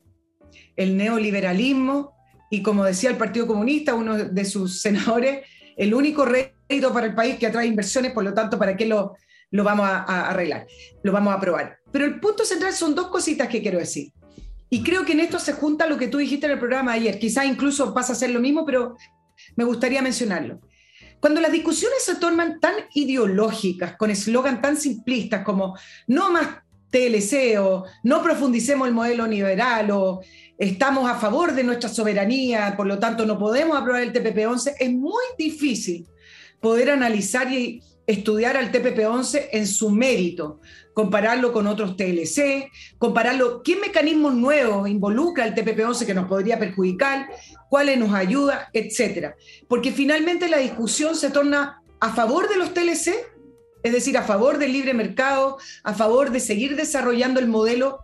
[0.76, 2.14] el neoliberalismo
[2.50, 5.46] y como decía el Partido Comunista, uno de sus senadores,
[5.78, 6.52] el único rey
[6.94, 9.16] para el país que atrae inversiones, por lo tanto, ¿para qué lo,
[9.52, 10.66] lo vamos a, arreglar?
[11.04, 11.78] Lo vamos a aprobar.
[11.92, 14.12] Pero el punto central son dos cositas que quiero decir.
[14.70, 17.20] Y creo que en esto se junta lo que tú dijiste en el programa ayer.
[17.20, 18.96] Quizás incluso pasa a ser lo mismo, pero
[19.56, 20.60] me gustaría mencionarlo.
[21.26, 26.60] Cuando las discusiones se tornan tan ideológicas, con eslogan tan simplistas como no más
[26.92, 30.22] TLC o no profundicemos el modelo liberal o
[30.56, 34.92] estamos a favor de nuestra soberanía, por lo tanto no podemos aprobar el TPP-11, es
[34.94, 36.06] muy difícil
[36.60, 40.62] poder analizar y estudiar al TPP-11 en su mérito,
[40.94, 47.30] compararlo con otros TLC, compararlo, qué mecanismos nuevos involucra el TPP-11 que nos podría perjudicar,
[47.70, 49.36] cuáles nos ayuda, etcétera.
[49.68, 53.14] Porque finalmente la discusión se torna a favor de los TLC,
[53.84, 58.00] es decir, a favor del libre mercado, a favor de seguir desarrollando el modelo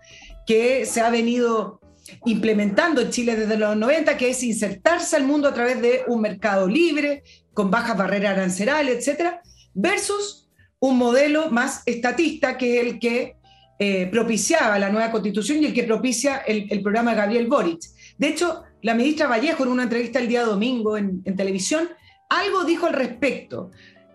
[0.45, 1.79] que se ha venido
[2.25, 6.21] implementando en Chile desde los 90, que es insertarse al mundo a través de un
[6.21, 9.41] mercado libre, con bajas barreras arancelarias, etcétera,
[9.73, 13.35] versus un modelo más estatista, que el que
[13.79, 17.81] eh, propiciaba la nueva constitución y el que propicia el, programa de Gabriel Boric.
[18.17, 21.89] De hecho, la ministra Vallejo, en una entrevista el día domingo en, televisión,
[22.29, 23.71] algo dijo al respecto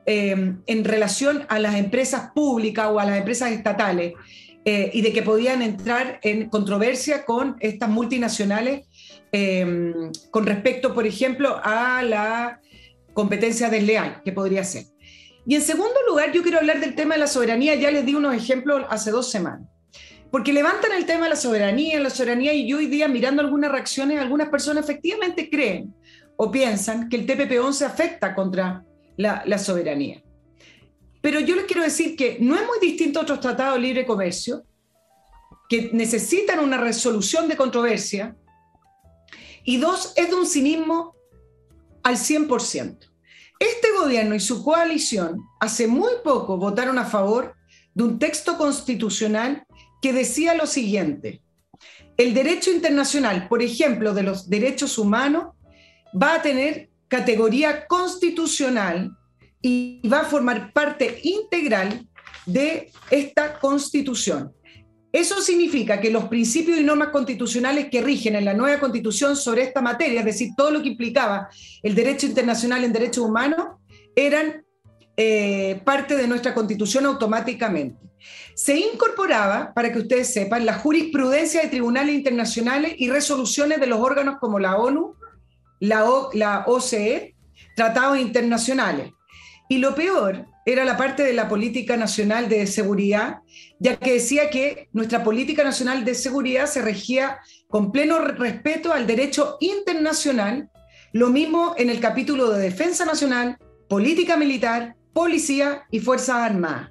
[0.06, 4.14] eh, en relación a las empresas públicas o a las empresas estatales
[4.64, 8.86] eh, y de que podían entrar en controversia con estas multinacionales
[10.30, 12.60] con respecto, por ejemplo, a la
[13.12, 14.84] competencia desleal que podría ser.
[15.46, 17.74] Y en segundo lugar, yo quiero hablar del tema de la soberanía.
[17.76, 19.68] Ya les di unos ejemplos hace dos semanas.
[20.30, 23.70] Porque levantan el tema de la soberanía, la soberanía, y yo hoy día mirando algunas
[23.70, 25.94] reacciones, algunas personas efectivamente creen
[26.36, 28.84] o piensan que el TPP-11 afecta contra
[29.16, 30.22] la, la soberanía.
[31.22, 34.04] Pero yo les quiero decir que no es muy distinto a otros tratados de libre
[34.04, 34.64] comercio,
[35.68, 38.36] que necesitan una resolución de controversia,
[39.64, 41.14] y dos, es de un cinismo
[42.02, 43.15] al 100%.
[43.58, 47.54] Este gobierno y su coalición hace muy poco votaron a favor
[47.94, 49.64] de un texto constitucional
[50.02, 51.42] que decía lo siguiente,
[52.16, 55.54] el derecho internacional, por ejemplo, de los derechos humanos,
[56.14, 59.12] va a tener categoría constitucional
[59.60, 62.08] y va a formar parte integral
[62.46, 64.55] de esta constitución.
[65.12, 69.62] Eso significa que los principios y normas constitucionales que rigen en la nueva constitución sobre
[69.62, 71.48] esta materia, es decir, todo lo que implicaba
[71.82, 73.66] el derecho internacional en derechos humanos,
[74.14, 74.64] eran
[75.16, 78.06] eh, parte de nuestra constitución automáticamente.
[78.54, 84.00] Se incorporaba, para que ustedes sepan, la jurisprudencia de tribunales internacionales y resoluciones de los
[84.00, 85.14] órganos como la ONU,
[85.80, 87.34] la, la OCE,
[87.74, 89.12] tratados internacionales.
[89.68, 93.36] Y lo peor era la parte de la política nacional de seguridad,
[93.78, 99.06] ya que decía que nuestra política nacional de seguridad se regía con pleno respeto al
[99.06, 100.68] derecho internacional,
[101.12, 103.56] lo mismo en el capítulo de defensa nacional,
[103.88, 106.90] política militar, policía y fuerzas armadas.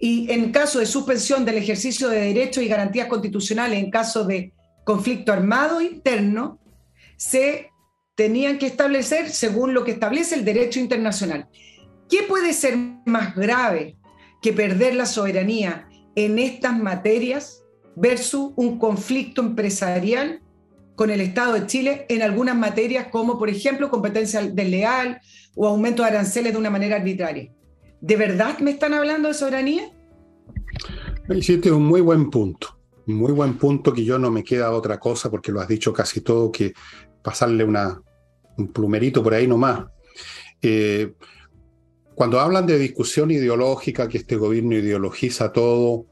[0.00, 4.54] Y en caso de suspensión del ejercicio de derechos y garantías constitucionales en caso de
[4.84, 6.58] conflicto armado interno,
[7.18, 7.70] se
[8.14, 11.48] tenían que establecer según lo que establece el derecho internacional.
[12.08, 13.96] ¿Qué puede ser más grave
[14.40, 17.64] que perder la soberanía en estas materias
[17.96, 20.42] versus un conflicto empresarial
[20.94, 25.20] con el Estado de Chile en algunas materias como, por ejemplo, competencia desleal
[25.54, 27.52] o aumento de aranceles de una manera arbitraria?
[28.00, 29.92] ¿De verdad me están hablando de soberanía?
[31.28, 34.98] Hiciste un muy buen punto, un muy buen punto que yo no me queda otra
[34.98, 36.72] cosa porque lo has dicho casi todo que
[37.22, 38.00] pasarle una,
[38.56, 39.84] un plumerito por ahí nomás.
[40.62, 41.12] Eh,
[42.18, 46.06] cuando hablan de discusión ideológica, que este gobierno ideologiza todo,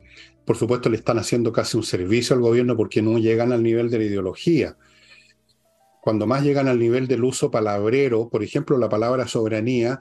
[0.45, 3.91] por supuesto le están haciendo casi un servicio al gobierno porque no llegan al nivel
[3.91, 4.77] de la ideología.
[6.01, 9.99] Cuando más llegan al nivel del uso palabrero, por ejemplo, la palabra soberanía,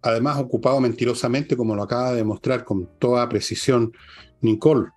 [0.00, 3.92] además ocupado mentirosamente, como lo acaba de demostrar con toda precisión
[4.40, 4.88] Nicole.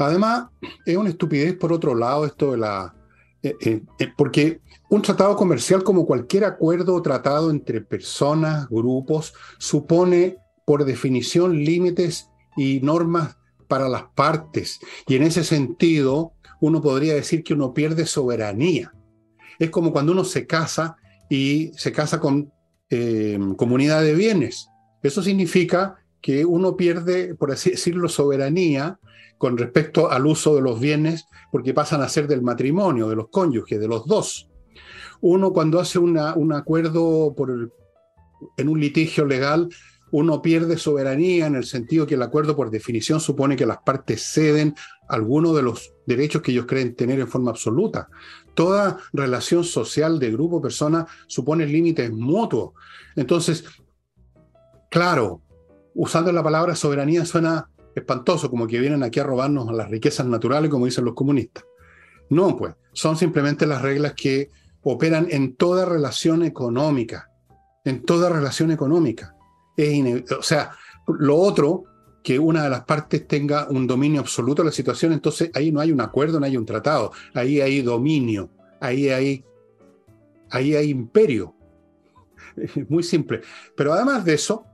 [0.00, 0.46] Además,
[0.84, 2.92] es una estupidez por otro lado esto de la...
[3.40, 4.62] Eh, eh, eh, porque
[4.94, 12.30] un tratado comercial, como cualquier acuerdo o tratado entre personas, grupos, supone por definición límites
[12.56, 14.78] y normas para las partes.
[15.08, 18.92] Y en ese sentido, uno podría decir que uno pierde soberanía.
[19.58, 20.96] Es como cuando uno se casa
[21.28, 22.52] y se casa con
[22.88, 24.68] eh, comunidad de bienes.
[25.02, 29.00] Eso significa que uno pierde, por así decirlo, soberanía
[29.38, 33.28] con respecto al uso de los bienes, porque pasan a ser del matrimonio, de los
[33.28, 34.48] cónyuges, de los dos
[35.26, 37.34] uno cuando hace un acuerdo
[38.58, 39.70] en un litigio legal,
[40.12, 44.22] uno pierde soberanía en el sentido que el acuerdo por definición supone que las partes
[44.22, 44.74] ceden
[45.08, 48.10] algunos de los derechos que ellos creen tener en forma absoluta.
[48.52, 52.72] Toda relación social de grupo, persona, supone límites mutuos.
[53.16, 53.64] Entonces,
[54.90, 55.40] claro,
[55.94, 60.70] usando la palabra soberanía suena espantoso, como que vienen aquí a robarnos las riquezas naturales,
[60.70, 61.64] como dicen los comunistas.
[62.28, 64.50] No, pues, son simplemente las reglas que
[64.84, 67.30] operan en toda relación económica,
[67.84, 69.34] en toda relación económica.
[70.38, 70.72] o sea,
[71.08, 71.84] lo otro,
[72.22, 75.80] que una de las partes tenga un dominio absoluto de la situación, entonces ahí no
[75.80, 79.44] hay un acuerdo, no hay un tratado, ahí hay dominio, ahí hay,
[80.50, 81.54] ahí hay imperio.
[82.88, 83.42] Muy simple.
[83.76, 84.64] Pero además de eso,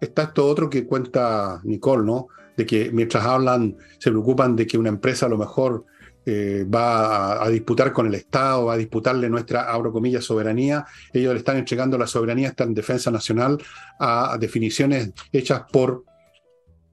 [0.00, 2.28] está esto otro que cuenta Nicole, ¿no?
[2.56, 5.84] De que mientras hablan, se preocupan de que una empresa a lo mejor
[6.26, 10.86] eh, va a, disputar con el Estado, va a disputarle nuestra, abro comillas, soberanía.
[11.12, 13.58] Ellos le están entregando la soberanía esta en defensa nacional
[13.98, 16.04] a, definiciones hechas por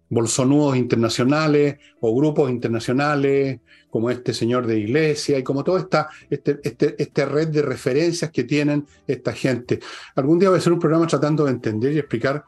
[0.09, 6.59] bolsonudos internacionales o grupos internacionales, como este señor de iglesia y como toda esta este,
[6.63, 9.79] este, esta red de referencias que tienen esta gente.
[10.15, 12.43] Algún día voy a hacer un programa tratando de entender y explicar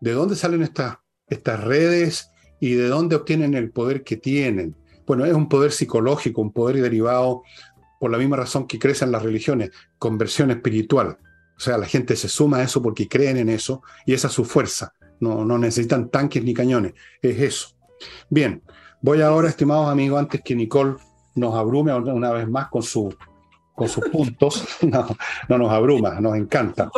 [0.00, 2.30] de dónde salen estas, estas redes
[2.60, 4.76] y de dónde obtienen el poder que tienen.
[5.08, 7.42] Bueno, es un poder psicológico, un poder derivado
[7.98, 11.16] por la misma razón que crecen las religiones, conversión espiritual.
[11.56, 14.34] O sea, la gente se suma a eso porque creen en eso y esa es
[14.34, 14.92] su fuerza.
[15.18, 16.92] No, no necesitan tanques ni cañones,
[17.22, 17.68] es eso.
[18.28, 18.62] Bien,
[19.00, 20.96] voy ahora, estimados amigos, antes que Nicole
[21.34, 23.12] nos abrume una vez más con, su,
[23.74, 25.08] con sus puntos, no,
[25.48, 26.90] no nos abruma, nos encanta.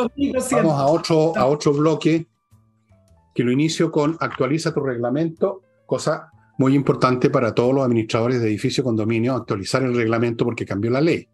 [0.51, 2.27] Vamos a otro, a otro bloque
[3.33, 6.29] que lo inicio con actualiza tu reglamento, cosa
[6.61, 11.01] muy importante para todos los administradores de edificios condominio actualizar el reglamento porque cambió la
[11.01, 11.27] ley.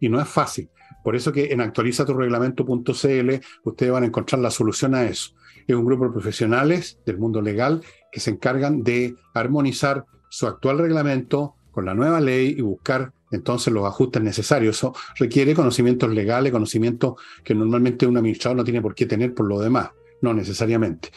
[0.00, 0.70] Y no es fácil.
[1.04, 3.30] Por eso que en actualizatureglamento.cl
[3.64, 5.32] ustedes van a encontrar la solución a eso.
[5.66, 10.78] Es un grupo de profesionales del mundo legal que se encargan de armonizar su actual
[10.78, 14.78] reglamento con la nueva ley y buscar entonces los ajustes necesarios.
[14.78, 19.46] Eso requiere conocimientos legales, conocimientos que normalmente un administrador no tiene por qué tener por
[19.46, 19.90] lo demás,
[20.22, 21.10] no necesariamente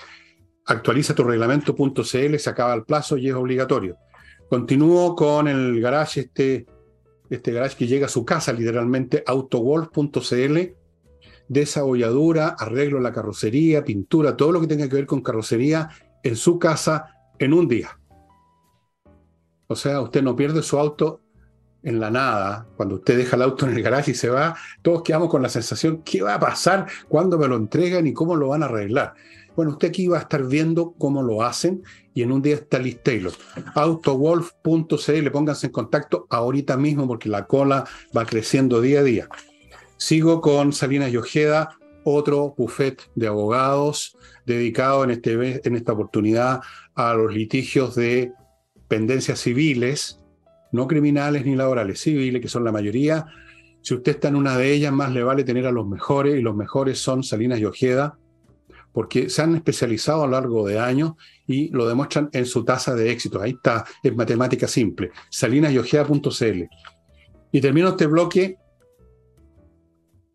[0.65, 3.97] actualiza tu reglamento.cl, se acaba el plazo y es obligatorio.
[4.49, 6.65] Continúo con el garage, este,
[7.29, 10.57] este garage que llega a su casa literalmente, autowolf.cl.
[11.47, 15.89] desabolladura, arreglo la carrocería, pintura, todo lo que tenga que ver con carrocería
[16.23, 17.99] en su casa en un día.
[19.67, 21.21] O sea, usted no pierde su auto
[21.81, 22.67] en la nada.
[22.77, 25.49] Cuando usted deja el auto en el garaje y se va, todos quedamos con la
[25.49, 26.87] sensación, ¿qué va a pasar?
[27.09, 29.13] ¿Cuándo me lo entregan y cómo lo van a arreglar?
[29.55, 31.83] Bueno, usted aquí va a estar viendo cómo lo hacen
[32.13, 33.33] y en un día está Liz Taylor.
[33.75, 37.85] Autowolf.cl, pónganse en contacto ahorita mismo porque la cola
[38.15, 39.29] va creciendo día a día.
[39.97, 46.61] Sigo con Salinas y Ojeda, otro buffet de abogados dedicado en, este, en esta oportunidad
[46.95, 48.31] a los litigios de
[48.87, 50.19] pendencias civiles,
[50.71, 53.27] no criminales ni laborales, civiles, que son la mayoría.
[53.81, 56.41] Si usted está en una de ellas, más le vale tener a los mejores, y
[56.41, 58.17] los mejores son Salinas y Ojeda,
[58.93, 61.13] porque se han especializado a lo largo de años
[61.47, 63.41] y lo demuestran en su tasa de éxito.
[63.41, 66.63] Ahí está, es matemática simple, salinasyojeda.cl.
[67.51, 68.57] Y termino este bloque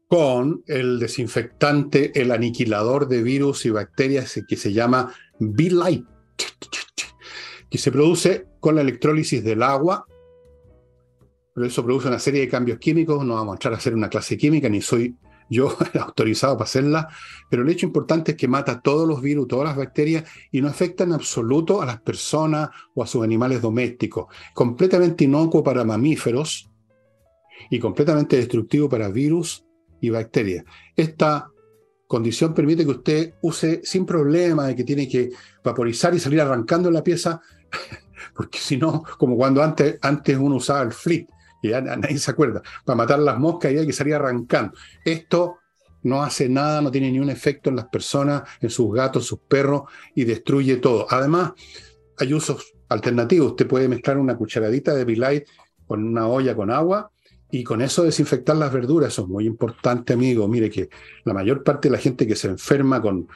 [0.09, 6.05] con el desinfectante, el aniquilador de virus y bacterias que se llama B-Light,
[7.71, 10.05] que se produce con la electrólisis del agua.
[11.55, 13.25] Pero eso produce una serie de cambios químicos.
[13.25, 15.15] No vamos a entrar a hacer una clase química, ni soy
[15.49, 17.09] yo autorizado para hacerla,
[17.51, 20.69] pero el hecho importante es que mata todos los virus, todas las bacterias y no
[20.69, 24.27] afecta en absoluto a las personas o a sus animales domésticos.
[24.55, 26.71] Completamente inocuo para mamíferos
[27.71, 29.65] y completamente destructivo para virus
[30.01, 30.65] y bacterias.
[30.95, 31.51] Esta
[32.07, 35.31] condición permite que usted use sin problema de que tiene que
[35.63, 37.41] vaporizar y salir arrancando la pieza,
[38.35, 41.29] porque si no, como cuando antes, antes uno usaba el flit,
[41.63, 44.75] y ya nadie se acuerda, para matar las moscas y hay que salir arrancando.
[45.05, 45.59] Esto
[46.03, 49.41] no hace nada, no tiene ni un efecto en las personas, en sus gatos, sus
[49.41, 49.83] perros
[50.15, 51.07] y destruye todo.
[51.11, 51.53] Además,
[52.19, 53.51] hay usos alternativos.
[53.51, 55.45] Usted puede mezclar una cucharadita de Light
[55.87, 57.11] con una olla con agua
[57.51, 59.13] y con eso desinfectar las verduras.
[59.13, 60.47] Eso es muy importante, amigo.
[60.49, 60.89] Mire que
[61.25, 63.29] la mayor parte de la gente que se enferma con,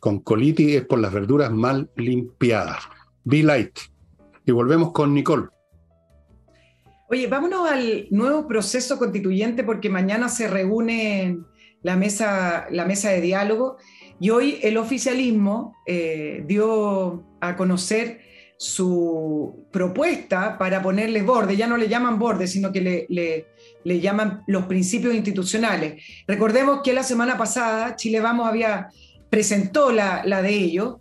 [0.00, 2.78] con colitis es por las verduras mal limpiadas.
[3.24, 3.78] Be Light.
[4.44, 5.48] Y volvemos con Nicole.
[7.12, 11.38] Oye, vámonos al nuevo proceso constituyente porque mañana se reúne
[11.82, 13.78] la mesa, la mesa de diálogo
[14.20, 18.20] y hoy el oficialismo eh, dio a conocer
[18.56, 23.46] su propuesta para ponerle borde, ya no le llaman borde, sino que le,
[23.82, 26.04] le, llaman los principios institucionales.
[26.28, 28.86] Recordemos que la semana pasada Chile Vamos había
[29.28, 30.98] presentó la, la de ellos,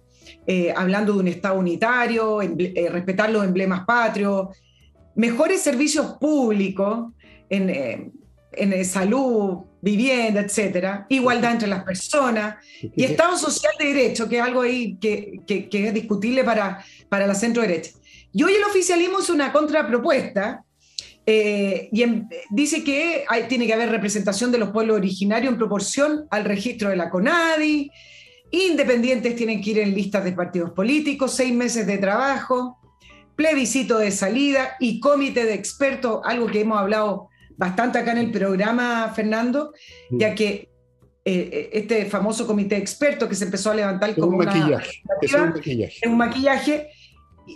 [0.47, 4.47] eh, hablando de un Estado unitario, eh, respetar los emblemas patrios,
[5.20, 7.11] mejores servicios públicos
[7.49, 8.11] en, eh,
[8.53, 14.41] en salud, vivienda, etcétera, igualdad entre las personas y Estado social de derecho, que es
[14.41, 17.91] algo ahí que, que, es discutible para, para la centro derecha.
[18.32, 20.63] Y hoy el oficialismo es una contrapropuesta
[21.26, 22.05] eh, y
[22.49, 26.89] dice que hay, tiene que haber representación de los pueblos originarios en proporción al registro
[26.89, 27.91] de la CONADI,
[28.51, 32.80] independientes tienen que ir en listas de partidos políticos, seis meses de trabajo,
[33.39, 38.31] plebiscito de salida y comité de expertos, algo que hemos hablado bastante acá en el
[38.31, 39.71] programa, Fernando,
[40.11, 40.67] ya que
[41.23, 45.03] eh, eh, este famoso comité de expertos que se empezó a levantar como un maquillaje.
[45.21, 46.07] Es un maquillaje.
[46.09, 46.89] un maquillaje.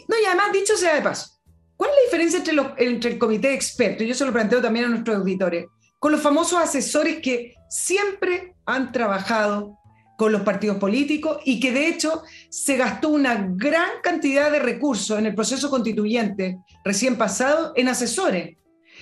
[0.07, 1.41] No, y además, dicho sea de paso,
[1.75, 4.07] ¿cuál es la diferencia entre, los, entre el comité de expertos?
[4.07, 5.65] Yo se lo planteo también a nuestros auditores,
[5.99, 9.79] con los famosos asesores que siempre han trabajado
[10.17, 15.17] con los partidos políticos y que de hecho se gastó una gran cantidad de recursos
[15.17, 18.57] en el proceso constituyente recién pasado en asesores.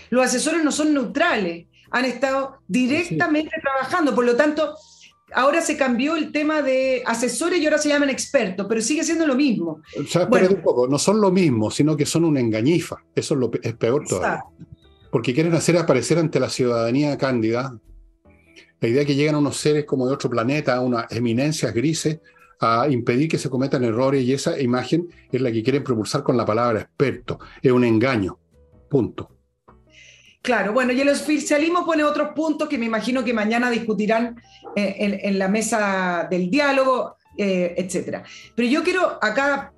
[0.09, 4.75] Los asesores no son neutrales, han estado directamente trabajando, por lo tanto,
[5.33, 9.27] ahora se cambió el tema de asesores y ahora se llaman expertos, pero sigue siendo
[9.27, 9.81] lo mismo.
[9.99, 13.39] O sea, un poco, no son lo mismo, sino que son una engañifa, eso es,
[13.39, 14.43] lo, es peor todavía.
[15.11, 17.77] Porque quieren hacer aparecer ante la ciudadanía cándida
[18.81, 22.19] la idea que llegan unos seres como de otro planeta, unas eminencias grises,
[22.59, 26.35] a impedir que se cometan errores y esa imagen es la que quieren propulsar con
[26.35, 27.39] la palabra experto.
[27.61, 28.39] Es un engaño.
[28.89, 29.29] Punto.
[30.41, 34.41] Claro, bueno, y el oficialismo pone otros puntos que me imagino que mañana discutirán
[34.75, 38.23] eh, en, la mesa del diálogo, eh, etcétera.
[38.55, 39.73] Pero yo quiero acá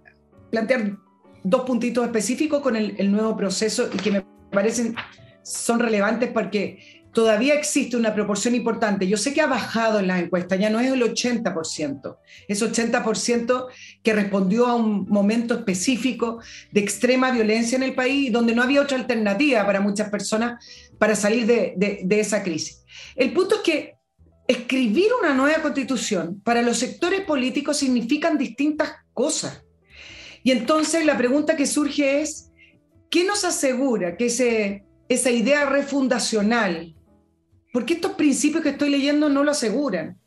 [0.49, 0.97] plantear
[1.43, 4.95] dos puntitos específicos con el, el nuevo proceso y que me parecen
[5.41, 9.07] son relevantes porque todavía existe una proporción importante.
[9.07, 13.67] Yo sé que ha bajado en las encuestas, ya no es el 80%, es 80%
[14.01, 16.39] que respondió a un momento específico
[16.71, 20.65] de extrema violencia en el país, donde no había otra alternativa para muchas personas
[20.97, 22.83] para salir de, esa crisis.
[23.15, 23.95] El punto es que
[24.47, 29.63] escribir una nueva constitución para los sectores políticos significan distintas cosas.
[30.41, 32.51] Y entonces la pregunta que surge es,
[33.09, 36.95] ¿qué nos asegura que esa idea refundacional
[37.73, 40.17] porque estos principios que estoy leyendo no lo aseguran.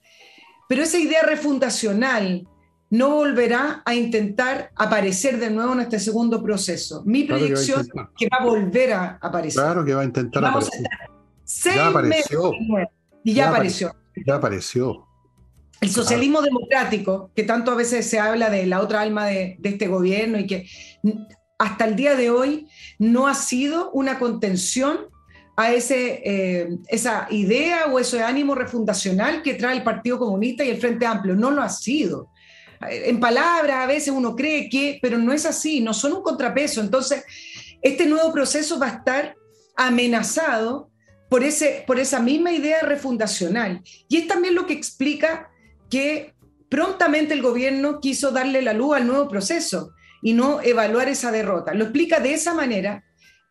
[0.69, 2.47] Pero esa idea refundacional
[2.91, 7.05] no volverá a intentar aparecer de nuevo en este segundo proceso.
[7.07, 7.89] Mi predicción es
[8.19, 9.63] que va a volver a aparecer.
[9.63, 10.83] Claro que va a intentar aparecer.
[11.73, 12.53] ya apareció.
[13.23, 13.95] y ya, apareció.
[14.27, 15.07] Ya apareció.
[15.81, 19.87] El socialismo democrático, que tanto a veces se habla de la otra alma de, este
[19.87, 20.67] gobierno y que
[21.59, 22.67] hasta el día de hoy
[22.99, 24.99] no ha sido una contención
[25.57, 30.71] a ese, eh, esa idea o ese ánimo refundacional que trae el Partido Comunista y
[30.71, 31.35] el Frente Amplio.
[31.35, 32.31] No lo ha sido.
[32.89, 36.83] En palabras a veces uno cree que, pero no es así, no son un contrapeso.
[36.83, 37.25] Entonces,
[37.81, 39.35] este nuevo proceso va a estar
[39.77, 40.91] amenazado
[41.31, 43.83] por, ese, por esa misma idea refundacional.
[44.09, 45.49] Y es también lo que explica
[45.89, 46.35] que
[46.69, 51.73] prontamente el gobierno quiso darle la luz al nuevo proceso y no evaluar esa derrota.
[51.73, 53.05] Lo explica de esa manera,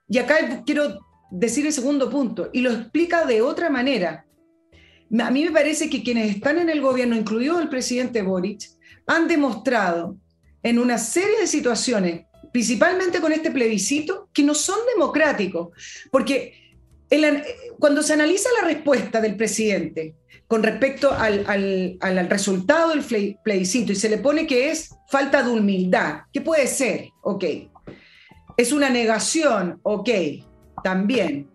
[0.07, 0.99] y acá quiero
[1.31, 4.25] decir el segundo punto, y lo explica de otra manera.
[5.19, 8.61] A mí me parece que quienes están en el gobierno, incluido el presidente Boric,
[9.07, 10.17] han demostrado
[10.63, 15.69] en una serie de situaciones, principalmente con este plebiscito, que no son democráticos,
[16.11, 16.65] porque
[17.79, 20.15] cuando se analiza la respuesta del presidente
[20.47, 21.45] con respecto al,
[21.99, 26.67] al, resultado del plebiscito y se le pone que es falta de humildad, ¿qué puede
[26.67, 27.09] ser?
[27.21, 27.45] Ok.
[28.57, 30.09] Es una negación, ok,
[30.85, 31.49] también.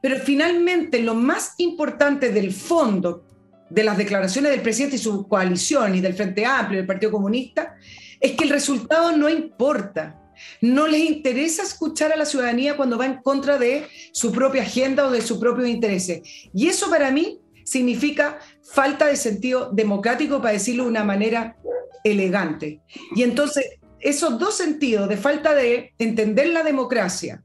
[0.00, 3.24] Pero finalmente lo más importante del fondo
[3.68, 7.74] de las declaraciones del presidente y su coalición y del Frente Amplio del Partido Comunista
[8.20, 10.22] es que el resultado no importa.
[10.60, 15.08] No les interesa escuchar a la ciudadanía cuando va en contra de su propia agenda
[15.08, 16.20] o de sus propios intereses.
[16.54, 21.56] Y eso para mí significa falta de sentido democrático, para decirlo de una manera
[22.04, 22.80] elegante.
[23.16, 23.66] Y entonces,
[23.98, 27.42] esos dos sentidos de falta de entender la democracia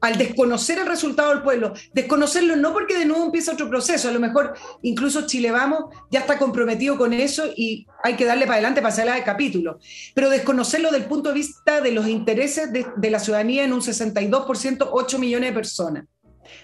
[0.00, 4.12] al desconocer el resultado del pueblo, desconocerlo no porque de nuevo empieza otro proceso, a
[4.12, 8.54] lo mejor incluso Chile Vamos ya está comprometido con eso y hay que darle para
[8.54, 9.78] adelante para de capítulo,
[10.14, 13.80] pero desconocerlo del punto de vista de los intereses de, de la ciudadanía en un
[13.80, 16.04] 62%, 8 millones de personas.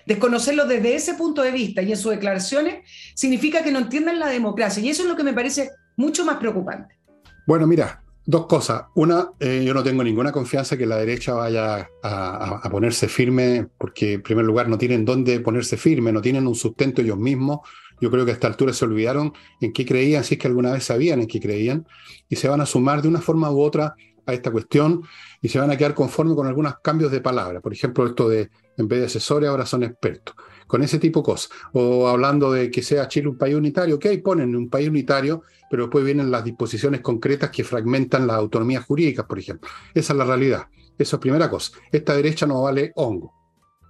[0.07, 4.29] Desconocerlo desde ese punto de vista y en sus declaraciones significa que no entienden la
[4.29, 6.99] democracia y eso es lo que me parece mucho más preocupante.
[7.47, 8.85] Bueno, mira, Dos cosas.
[8.95, 14.15] Una, eh, yo no tengo ninguna confianza que la derecha vaya a, ponerse firme, porque
[14.15, 17.61] en primer lugar no tienen dónde ponerse firme, no tienen un sustento ellos mismos.
[18.01, 20.73] Yo creo que a esta altura se olvidaron en qué creían, si es que alguna
[20.73, 21.87] vez sabían en qué creían,
[22.29, 25.03] y se van a sumar de una forma u otra a esta cuestión
[25.41, 27.61] y se van a quedar conformes con algunos cambios de palabra.
[27.61, 30.35] Por ejemplo, esto de en vez de asesores ahora son expertos
[30.67, 31.51] con ese tipo de cosas.
[31.73, 35.43] O hablando de que sea Chile un país unitario, ok, ponen un país unitario,
[35.73, 39.71] pero después vienen las disposiciones concretas que fragmentan las autonomías jurídicas, por ejemplo.
[39.95, 40.67] Esa es la realidad.
[40.99, 41.79] Eso es primera cosa.
[41.91, 43.33] Esta derecha no vale hongo.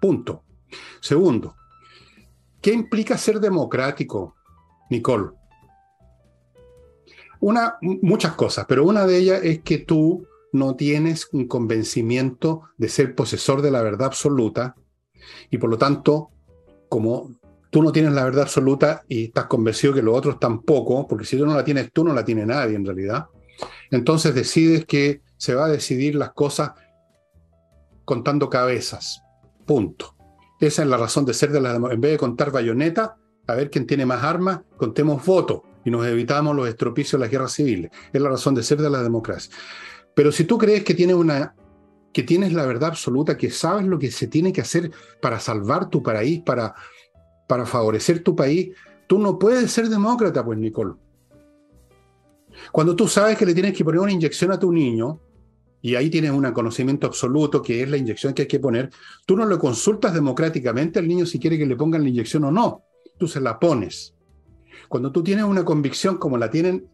[0.00, 0.44] Punto.
[1.00, 1.56] Segundo,
[2.60, 4.36] ¿qué implica ser democrático,
[4.90, 5.30] Nicole?
[7.40, 12.90] Una, muchas cosas, pero una de ellas es que tú no tienes un convencimiento de
[12.90, 14.76] ser posesor de la verdad absoluta
[15.50, 16.30] y por lo tanto
[16.88, 17.34] como
[17.72, 21.38] tú no tienes la verdad absoluta y estás convencido que los otros tampoco, porque si
[21.38, 23.28] tú no la tienes tú, no la tiene nadie en realidad,
[23.90, 26.72] entonces decides que se va a decidir las cosas
[28.04, 29.22] contando cabezas.
[29.64, 30.14] Punto.
[30.60, 33.16] Esa es la razón de ser de la En vez de contar bayoneta,
[33.46, 37.30] a ver quién tiene más armas, contemos votos y nos evitamos los estropicios de las
[37.30, 37.90] guerras civiles.
[38.12, 39.50] Es la razón de ser de la democracia.
[40.14, 41.54] Pero si tú crees que tienes una
[42.12, 44.90] que tienes la verdad absoluta, que sabes lo que se tiene que hacer
[45.22, 46.74] para salvar tu país, para,
[47.52, 48.70] para favorecer tu país,
[49.06, 50.94] tú no puedes ser demócrata, pues, Nicole.
[52.72, 55.20] Cuando tú sabes que le tienes que poner una inyección a tu niño,
[55.82, 58.88] y ahí tienes un conocimiento absoluto que es la inyección que hay que poner,
[59.26, 62.50] tú no lo consultas democráticamente al niño si quiere que le pongan la inyección o
[62.50, 62.84] no,
[63.18, 64.14] tú se la pones.
[64.88, 66.88] Cuando tú tienes una convicción como la tienen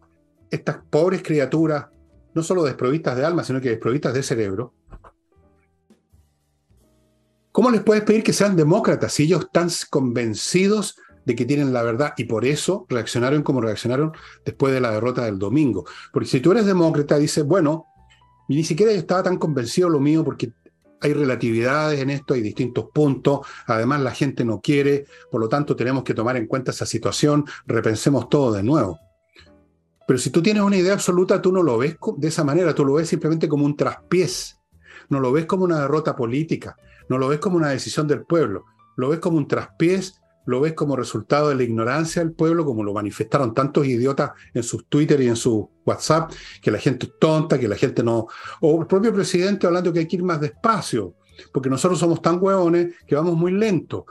[0.51, 1.85] estas pobres criaturas,
[2.33, 4.73] no solo desprovistas de alma, sino que desprovistas de cerebro,
[7.51, 11.83] ¿Cómo les puedes pedir que sean demócratas si ellos están convencidos de que tienen la
[11.83, 14.13] verdad y por eso reaccionaron como reaccionaron
[14.45, 15.85] después de la derrota del domingo?
[16.13, 17.87] Porque si tú eres demócrata, dices, bueno,
[18.47, 20.51] ni siquiera yo estaba tan convencido lo mío porque
[21.01, 25.75] hay relatividades en esto, hay distintos puntos, además la gente no quiere, por lo tanto
[25.75, 28.99] tenemos que tomar en cuenta esa situación, repensemos todo de nuevo.
[30.07, 32.83] Pero si tú tienes una idea absoluta, tú no lo ves de esa manera, tú
[32.83, 34.59] lo ves simplemente como un traspiés,
[35.09, 36.75] no lo ves como una derrota política,
[37.09, 40.73] no lo ves como una decisión del pueblo, lo ves como un traspiés, lo ves
[40.73, 45.21] como resultado de la ignorancia del pueblo, como lo manifestaron tantos idiotas en sus Twitter
[45.21, 46.31] y en su WhatsApp,
[46.61, 48.27] que la gente es tonta, que la gente no...
[48.61, 51.15] O el propio presidente hablando que hay que ir más despacio,
[51.53, 54.05] porque nosotros somos tan hueones que vamos muy lento.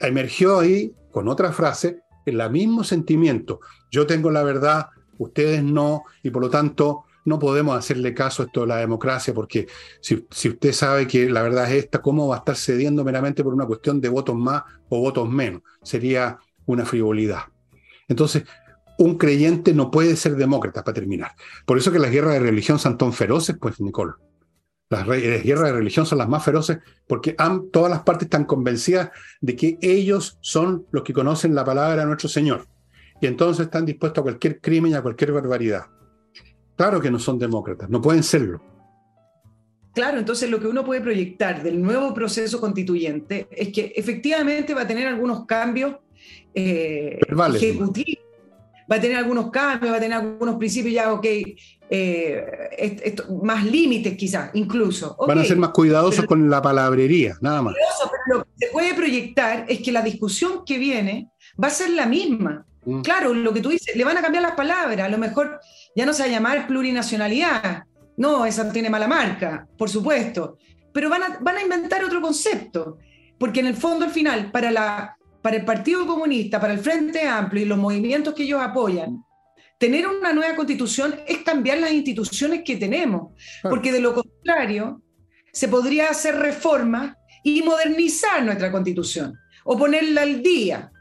[0.00, 3.60] Emergió ahí con otra frase, el mismo sentimiento.
[3.90, 8.46] Yo tengo la verdad, ustedes no, y por lo tanto no podemos hacerle caso a
[8.46, 9.68] esto de la democracia, porque
[10.00, 13.54] si, usted sabe que la verdad es esta, ¿cómo va a estar cediendo meramente por
[13.54, 15.62] una cuestión de votos más o votos menos?
[15.82, 17.42] Sería una frivolidad.
[18.08, 18.44] Entonces,
[18.98, 21.32] un creyente no puede ser demócrata, para terminar.
[21.64, 24.14] Por eso que las guerras de religión son tan feroces, pues, Nicole.
[24.90, 27.36] Las, guerras de religión son las más feroces porque
[27.72, 29.10] todas las partes están convencidas
[29.42, 32.66] de que ellos son los que conocen la palabra de nuestro Señor.
[33.20, 35.86] Y entonces están dispuestos a cualquier crimen y a cualquier barbaridad.
[36.78, 38.62] Claro que no son demócratas, no pueden serlo.
[39.92, 44.82] Claro, entonces lo que uno puede proyectar del nuevo proceso constituyente es que efectivamente va
[44.82, 45.96] a tener algunos cambios
[46.54, 47.18] eh,
[47.54, 48.24] ejecutivos,
[48.90, 51.26] va a tener algunos cambios, va a tener algunos principios ya, ok,
[51.90, 55.16] eh, más límites quizás, incluso.
[55.26, 57.74] Van a ser más cuidadosos con la palabrería, nada más.
[57.74, 61.28] Pero lo que se puede proyectar es que la discusión que viene
[61.60, 62.64] va a ser la misma.
[62.84, 63.00] Mm.
[63.00, 65.58] Claro, lo que tú dices, le van a cambiar las palabras, a lo mejor
[65.98, 67.82] ya no se va a llamar plurinacionalidad,
[68.18, 70.56] no, esa tiene mala marca, por supuesto,
[70.92, 72.98] pero van a, van a inventar otro concepto,
[73.36, 77.26] porque en el fondo, al final, para, la, para el Partido Comunista, para el Frente
[77.26, 79.24] Amplio y los movimientos que ellos apoyan,
[79.76, 83.32] tener una nueva constitución es cambiar las instituciones que tenemos,
[83.62, 85.02] porque de lo contrario,
[85.52, 90.92] se podría hacer reformas y modernizar nuestra constitución o ponerla al día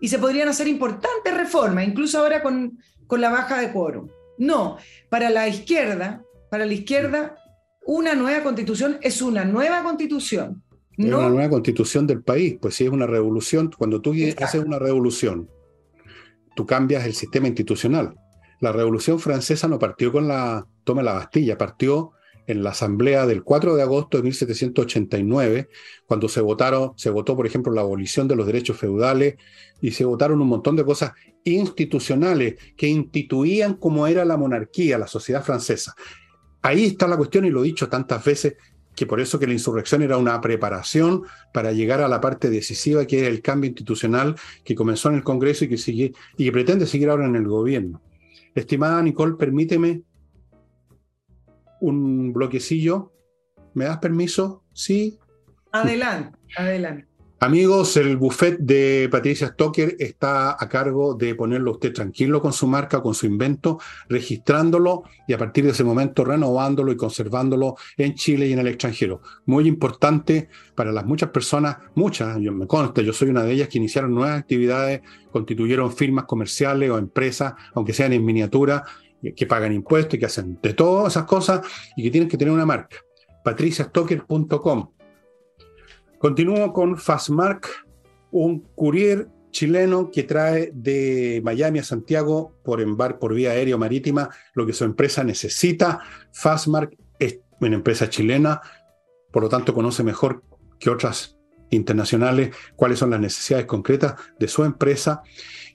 [0.00, 4.08] y se podrían hacer importantes reformas, incluso ahora con, con la baja de quórum.
[4.38, 4.76] No,
[5.08, 7.36] para la izquierda, para la izquierda,
[7.84, 10.62] una nueva constitución es una nueva constitución.
[10.96, 14.78] Es una nueva constitución del país, pues si es una revolución, cuando tú haces una
[14.78, 15.50] revolución,
[16.54, 18.14] tú cambias el sistema institucional.
[18.60, 22.12] La revolución francesa no partió con la toma de la Bastilla, partió
[22.46, 25.68] en la asamblea del 4 de agosto de 1789,
[26.06, 29.36] cuando se votaron, se votó, por ejemplo, la abolición de los derechos feudales
[29.80, 31.12] y se votaron un montón de cosas
[31.44, 35.94] institucionales que instituían cómo era la monarquía, la sociedad francesa.
[36.62, 38.54] Ahí está la cuestión y lo he dicho tantas veces
[38.94, 41.22] que por eso que la insurrección era una preparación
[41.52, 44.34] para llegar a la parte decisiva que es el cambio institucional
[44.64, 47.46] que comenzó en el Congreso y que sigue y que pretende seguir ahora en el
[47.46, 48.00] gobierno.
[48.54, 50.02] Estimada Nicole, permíteme
[51.80, 53.12] un bloquecillo.
[53.74, 54.64] ¿Me das permiso?
[54.72, 55.18] Sí.
[55.72, 57.06] Adelante, adelante.
[57.38, 62.66] Amigos, el buffet de Patricia Stoker está a cargo de ponerlo usted tranquilo con su
[62.66, 68.14] marca, con su invento, registrándolo y a partir de ese momento renovándolo y conservándolo en
[68.14, 69.20] Chile y en el extranjero.
[69.44, 73.68] Muy importante para las muchas personas, muchas, yo me consta, yo soy una de ellas
[73.68, 78.82] que iniciaron nuevas actividades, constituyeron firmas comerciales o empresas, aunque sean en miniatura,
[79.34, 81.60] que pagan impuestos y que hacen de todas esas cosas
[81.96, 82.96] y que tienen que tener una marca.
[83.44, 84.90] patriciastocker.com.
[86.18, 87.68] Continúo con Fastmark,
[88.30, 93.78] un courier chileno que trae de Miami a Santiago por embar por vía aérea o
[93.78, 96.00] marítima lo que su empresa necesita.
[96.32, 98.60] Fastmark es una empresa chilena,
[99.32, 100.42] por lo tanto conoce mejor
[100.78, 101.38] que otras
[101.70, 105.22] internacionales cuáles son las necesidades concretas de su empresa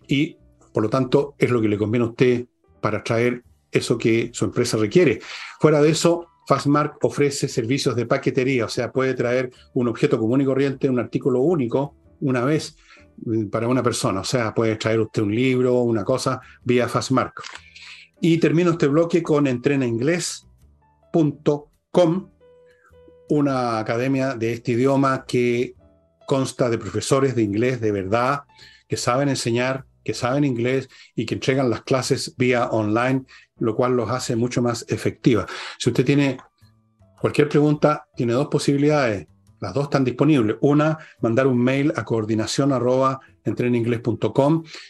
[0.08, 0.38] y
[0.74, 2.46] por lo tanto es lo que le conviene a usted
[2.82, 5.20] para traer eso que su empresa requiere.
[5.60, 10.42] Fuera de eso, Fastmark ofrece servicios de paquetería, o sea, puede traer un objeto común
[10.42, 12.76] y corriente, un artículo único, una vez
[13.24, 14.20] mm, para una persona.
[14.22, 17.42] O sea, puede traer usted un libro, una cosa, vía Fastmark.
[18.20, 22.30] Y termino este bloque con entrenainglés.com,
[23.30, 25.76] una academia de este idioma que
[26.28, 28.44] consta de profesores de inglés de verdad,
[28.88, 33.24] que saben enseñar que saben inglés y que entregan las clases vía online,
[33.60, 35.46] lo cual los hace mucho más efectivas.
[35.78, 36.38] Si usted tiene
[37.20, 39.28] cualquier pregunta, tiene dos posibilidades.
[39.60, 40.58] Las dos están disponibles.
[40.62, 43.20] Una, mandar un mail a coordinación arroba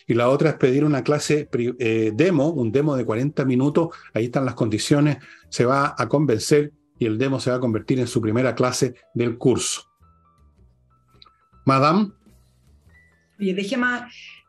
[0.07, 3.89] y la otra es pedir una clase eh, demo, un demo de 40 minutos.
[4.14, 5.18] Ahí están las condiciones.
[5.49, 8.95] Se va a convencer y el demo se va a convertir en su primera clase
[9.14, 9.84] del curso.
[11.66, 12.12] Madame.
[13.39, 13.88] Oye, déjeme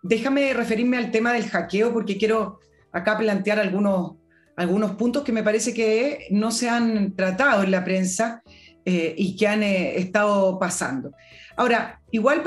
[0.03, 2.59] Déjame referirme al tema del hackeo porque quiero
[2.93, 4.17] acá plantear algunos,
[4.57, 8.43] algunos puntos que me parece que no se han tratado en la prensa
[8.85, 11.13] eh, y que han eh, estado pasando.
[11.57, 12.43] Ahora, igual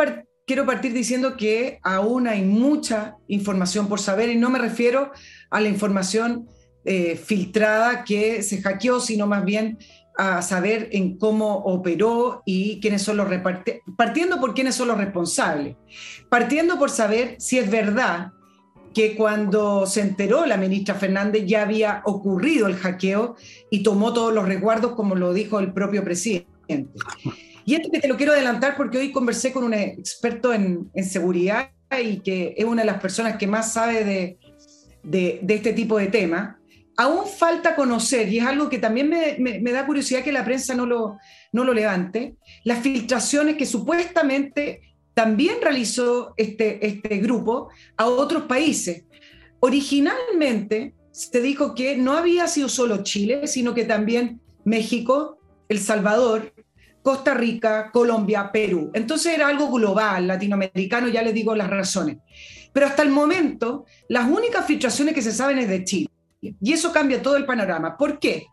[0.45, 5.12] quiero partir diciendo que aún hay mucha información por saber y no me refiero
[5.49, 6.47] a la información
[6.84, 9.78] eh, filtrada que se hackeó, sino más bien
[10.18, 13.28] a saber en cómo operó y quiénes son los
[13.97, 15.76] partiendo por quiénes son los responsables,
[16.30, 18.32] partiendo por saber si es verdad
[18.95, 23.36] que cuando se enteró la ministra Fernández ya había ocurrido el hackeo
[23.70, 26.47] y tomó todos los resguardos como lo dijo el propio presidente.
[27.66, 31.72] Y esto que te lo quiero adelantar porque hoy conversé con un experto en, seguridad
[32.01, 34.38] y que es una de las personas que más sabe de,
[35.03, 36.55] de, este tipo de temas,
[36.98, 40.86] aún falta conocer, y es algo que también me, da curiosidad que la prensa no
[40.86, 41.18] lo,
[41.52, 44.82] no lo levante, las filtraciones que supuestamente
[45.14, 49.06] también realizó este, este grupo a otros países.
[49.60, 55.39] Originalmente se dijo que no había sido solo Chile, sino que también México,
[55.70, 56.54] El Salvador,
[57.02, 58.91] Costa Rica, Colombia, Perú.
[58.93, 62.18] Entonces era algo global, latinoamericano, ya les digo las razones.
[62.74, 66.10] Pero hasta el momento, las únicas filtraciones que se saben es de Chile.
[66.62, 67.98] Y eso cambia todo el panorama.
[67.98, 68.48] ¿Por qué?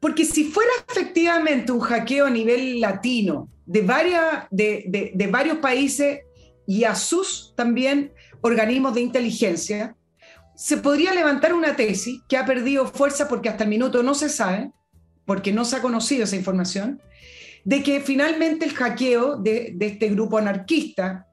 [0.00, 6.20] Porque si fuera efectivamente un hackeo a nivel latino de, varias, de, varios países
[6.66, 9.96] y a sus también organismos de inteligencia,
[10.56, 14.28] se podría levantar una tesis que ha perdido fuerza porque hasta el minuto no se
[14.28, 14.72] sabe,
[15.26, 17.00] porque no se ha conocido esa información,
[17.64, 21.26] de que finalmente el hackeo de, este grupo anarquista,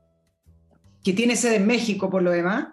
[1.04, 2.68] que tiene sede en México por lo demás,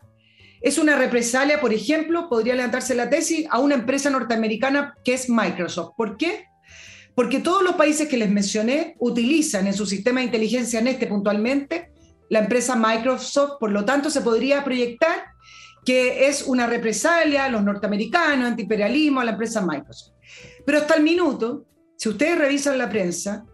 [0.64, 5.28] es una represalia, por ejemplo, podría levantarse la tesis a una empresa norteamericana que es
[5.28, 5.92] Microsoft.
[5.94, 6.46] ¿Por qué?
[7.14, 11.06] Porque todos los países que les mencioné utilizan en su sistema de inteligencia en este
[11.06, 11.92] puntualmente
[12.30, 15.26] la empresa Microsoft, por lo tanto se podría proyectar
[15.84, 20.14] que es una represalia a los norteamericanos, antiimperialismo, a la empresa Microsoft.
[20.64, 21.66] Pero hasta el minuto,
[21.98, 23.44] si ustedes revisan la prensa,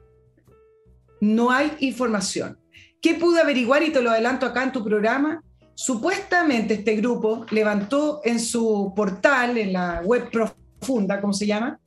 [1.21, 2.61] no hay información.
[3.03, 5.43] ¿Qué pude averiguar y te lo adelanto acá en tu programa?
[5.83, 11.81] Supuestamente este grupo levantó en su portal, en la web profunda, ¿cómo se llama?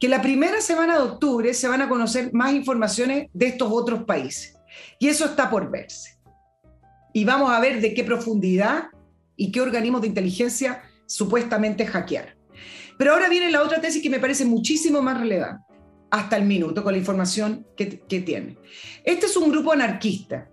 [0.00, 4.02] Que la primera semana de octubre se van a conocer más informaciones de estos otros
[4.02, 4.56] países.
[4.98, 6.18] Y eso está por verse.
[7.12, 8.86] Y vamos a ver de qué profundidad
[9.36, 12.36] y qué organismos de inteligencia supuestamente hackear.
[12.98, 15.62] Pero ahora viene la otra tesis que me parece muchísimo más relevante,
[16.10, 18.58] hasta el minuto, con la información que, tiene.
[19.04, 20.50] Este es un grupo anarquista.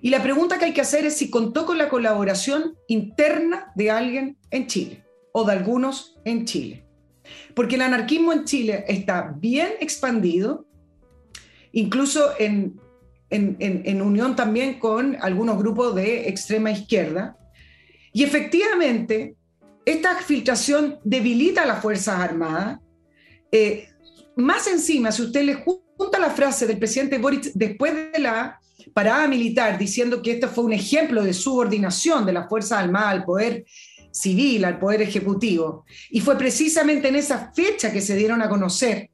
[0.00, 3.90] Y la pregunta que hay que hacer es si contó con la colaboración interna de
[3.90, 6.84] alguien en Chile o de algunos en Chile.
[7.54, 10.66] Porque el anarquismo en Chile está bien expandido,
[11.72, 12.80] incluso en,
[13.30, 17.36] en, unión también con algunos grupos de extrema izquierda,
[18.12, 19.36] y efectivamente,
[19.84, 22.80] esta filtración debilita a las Fuerzas Armadas.
[23.52, 23.88] Eh,
[24.36, 28.58] más encima, si usted le junta la frase del presidente Boric después de la
[28.92, 33.24] parada militar, diciendo que esto fue un ejemplo de subordinación de las Fuerzas Armadas al
[33.24, 33.64] poder
[34.10, 39.10] civil, al poder ejecutivo, y fue precisamente en esa fecha que se dieron a conocer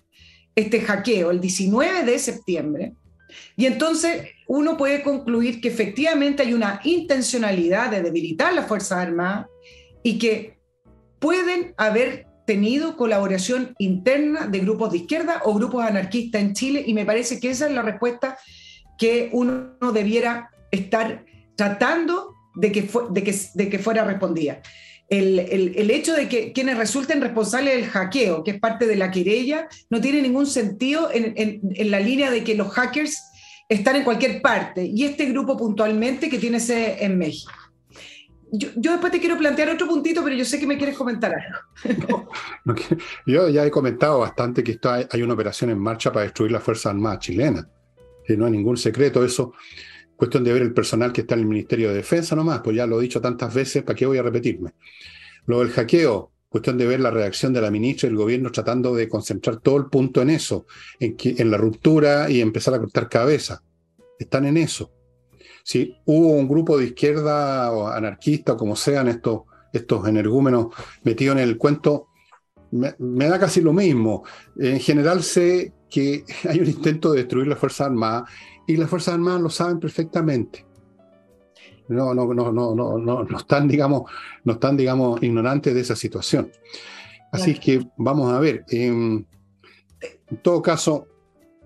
[0.55, 2.93] este hackeo, el 19 de septiembre,
[3.57, 9.47] y entonces uno puede concluir que efectivamente hay una intencionalidad de debilitar las Fuerzas Armadas
[10.03, 10.59] y que
[11.19, 16.93] pueden haber tenido colaboración interna de grupos de izquierda o grupos anarquistas en Chile y
[16.93, 18.37] me parece que esa es la respuesta
[18.99, 21.25] que uno debiera estar
[21.57, 22.89] tratando de que,
[23.55, 24.61] de que, fuera respondida.
[25.09, 29.69] El, hecho de que quienes resulten responsables del hackeo, que es parte de la querella,
[29.91, 33.21] no tiene ningún sentido en la línea de que los hackers
[33.69, 34.85] están en cualquier parte.
[34.85, 37.53] Y este grupo puntualmente que tiene sede en México.
[38.57, 42.29] Yo, después te quiero plantear otro puntito, pero yo sé que me quieres comentar algo.
[43.27, 46.61] yo ya he comentado bastante que esto hay, una operación en marcha para destruir la
[46.61, 47.69] Fuerza Armada chilena.
[48.27, 49.53] Que no hay ningún secreto eso.
[50.17, 52.87] Cuestión de ver el personal que está en el Ministerio de Defensa nomás, pues ya
[52.87, 54.73] lo he dicho tantas veces, ¿para qué voy a repetirme?
[55.47, 58.95] Lo del hackeo, cuestión de ver la reacción de la ministra y el gobierno tratando
[58.95, 60.67] de concentrar todo el punto en eso,
[61.01, 63.63] en, que, en la ruptura y empezar a cortar cabeza.
[64.19, 64.93] Están en eso.
[65.65, 70.69] Si hubo un grupo de izquierda o anarquista o como sean estos, estos energúmenos
[71.03, 72.09] metidos en el cuento,
[72.99, 74.25] me, da casi lo mismo.
[74.59, 78.31] En general sé que hay un intento de destruir las Fuerzas Armadas
[78.67, 80.67] y las Fuerzas Armadas lo saben perfectamente
[81.89, 84.11] no, no, no, no, no, no, están, digamos,
[84.45, 86.51] no están, digamos, ignorantes de esa situación.
[87.33, 88.65] Así es que vamos a ver.
[88.71, 89.27] en
[90.43, 91.07] todo caso,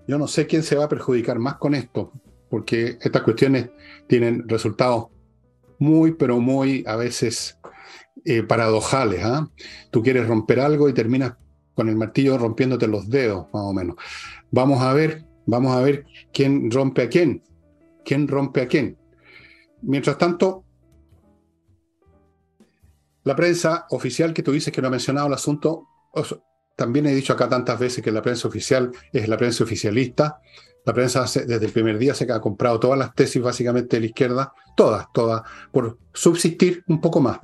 [0.07, 2.11] yo no sé quién se va a perjudicar más con esto,
[2.49, 3.69] porque estas cuestiones
[4.07, 5.07] tienen resultados
[5.77, 7.57] muy, pero muy a veces
[8.25, 9.23] eh, paradojales.
[9.23, 9.49] ¿ah?
[9.91, 11.33] Tú quieres romper algo y terminas
[11.73, 13.95] con el martillo rompiéndote los dedos, más o menos.
[14.51, 17.43] Vamos a ver, vamos a ver quién rompe a quién.
[18.03, 18.97] ¿Quién rompe a quién?
[19.81, 20.65] Mientras tanto,
[23.23, 25.87] la prensa oficial que tú dices que no ha mencionado el asunto,
[26.75, 30.41] también he dicho acá tantas veces que la prensa oficial es la prensa oficialista.
[30.85, 34.05] La prensa desde el primer día se ha comprado todas las tesis básicamente de la
[34.07, 35.41] izquierda, todas, todas,
[35.71, 37.39] por subsistir un poco más.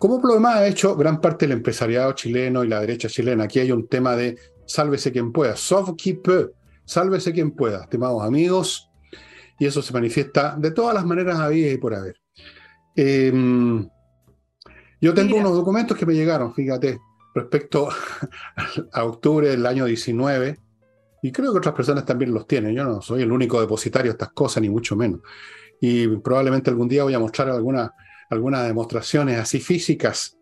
[0.00, 3.44] Como demás ha hecho gran parte del empresariado chileno y la derecha chilena.
[3.44, 6.52] Aquí hay un tema de sálvese quien pueda, sauve qui peut,
[6.86, 8.90] sálvese quien pueda, estimados amigos
[9.58, 12.16] y eso se manifiesta de todas las maneras habidas y por haber.
[12.96, 13.86] Em,
[15.02, 16.98] yo tengo unos documentos que me llegaron, fíjate,
[17.34, 17.90] respecto
[18.94, 20.58] a octubre del año 19,
[21.22, 22.74] y creo que otras personas también los tienen.
[22.74, 25.20] Yo no soy el único depositario de estas cosas, ni mucho menos.
[25.78, 27.50] Y probablemente algún día voy a mostrar
[28.30, 30.38] algunas demostraciones así físicas,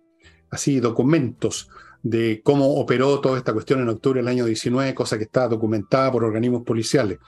[0.51, 1.69] así documentos
[2.03, 6.13] de cómo operó toda esta cuestión en octubre del año 19, cosa que está documentada
[6.13, 7.19] por organismos policiales.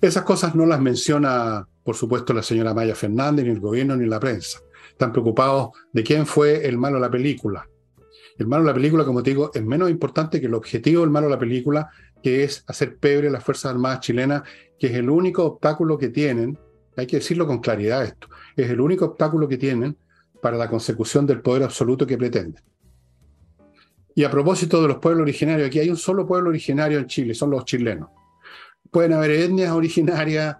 [0.00, 4.06] Esas cosas no las menciona, por supuesto, la señora Maya Fernández, ni el gobierno, ni
[4.06, 4.58] la prensa.
[4.90, 7.68] Están preocupados de quién fue el malo de la película.
[8.38, 11.10] El malo de la película, como te digo, es menos importante que el objetivo del
[11.10, 11.90] malo de la película,
[12.22, 14.42] que es hacer pebre a las Fuerzas Armadas chilenas,
[14.78, 16.58] que es el único obstáculo que tienen,
[16.96, 18.28] hay que decirlo con claridad esto,
[18.62, 19.96] es el único obstáculo que tienen
[20.42, 22.62] para la consecución del poder absoluto que pretenden.
[24.14, 27.34] Y a propósito de los pueblos originarios, aquí hay un solo pueblo originario en Chile,
[27.34, 28.08] son los chilenos
[28.90, 30.56] pueden haber etnias originarias,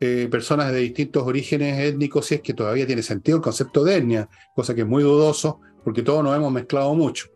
[0.00, 3.96] eh, personas de distintos orígenes étnicos, si es que todavía tiene sentido el concepto de
[3.96, 7.28] etnia, cosa que es muy dudoso porque todos nos hemos mezclado mucho.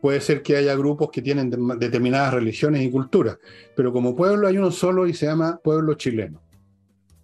[0.00, 3.38] Puede ser que haya grupos que tienen determinadas religiones y culturas,
[3.76, 6.42] pero como pueblo hay uno solo y se llama pueblo chileno.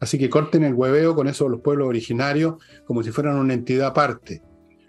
[0.01, 2.55] Así que corten el hueveo con eso de los pueblos originarios
[2.87, 4.43] como si fueran una entidad aparte.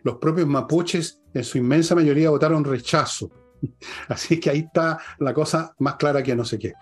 [0.03, 3.29] Los propios mapuches en su inmensa mayoría votaron rechazo.
[4.07, 6.73] Así que ahí está la cosa más clara que no sé qué.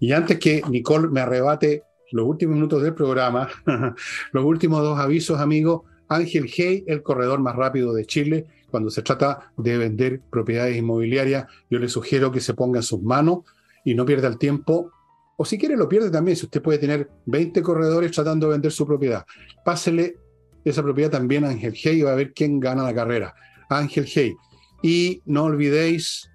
[0.00, 3.48] Y antes que Nicole me arrebate los últimos minutos del programa,
[4.32, 9.02] los últimos dos avisos, amigos, Ángel Hey, el corredor más rápido de Chile, cuando se
[9.02, 13.40] trata de vender propiedades inmobiliarias, yo le sugiero que se ponga en sus manos
[13.84, 14.92] y no pierda el tiempo,
[15.40, 18.72] o si quiere lo pierde también, si usted puede tener 20 corredores tratando de vender
[18.72, 19.24] su propiedad,
[19.64, 20.16] pásele
[20.64, 23.32] esa propiedad también a Ángel Hey y va a ver quién gana la carrera.
[23.68, 24.34] Ángel Hey.
[24.82, 26.28] Y no olvidéis,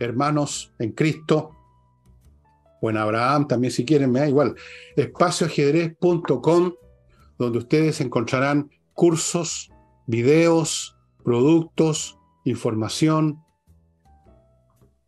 [0.00, 1.50] hermanos en Cristo,
[2.80, 4.56] o en Abraham también si quieren, me da igual,
[4.96, 6.72] espacioajedrez.com,
[7.38, 9.70] donde ustedes encontrarán cursos,
[10.08, 13.38] videos, productos, información.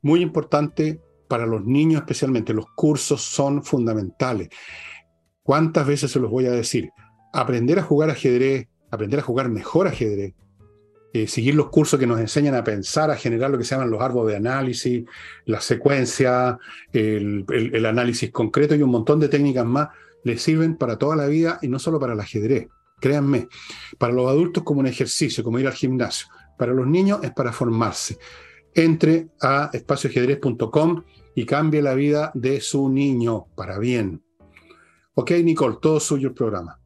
[0.01, 4.49] Muy importante para los niños especialmente, los cursos son fundamentales.
[5.43, 6.91] ¿Cuántas veces se los voy a decir?
[7.33, 10.35] Aprender a jugar ajedrez, aprender a jugar mejor ajedrez,
[11.13, 13.91] eh, seguir los cursos que nos enseñan a pensar, a generar lo que se llaman
[13.91, 15.05] los árboles de análisis,
[15.47, 16.59] la secuencia,
[16.93, 19.89] el, análisis concreto y un montón de técnicas más,
[20.25, 22.69] les sirven para toda la vida y no solo para el ajedrez.
[23.01, 23.49] Créanme,
[23.99, 26.29] para los adultos como un ejercicio, como ir al gimnasio.
[26.59, 28.19] Para los niños es para formarse.
[28.77, 31.03] Entre a espacioajedrez.com
[31.35, 34.23] y cambie la vida de su niño para bien.
[35.15, 36.79] Ok, Nicole, todo suyo el programa.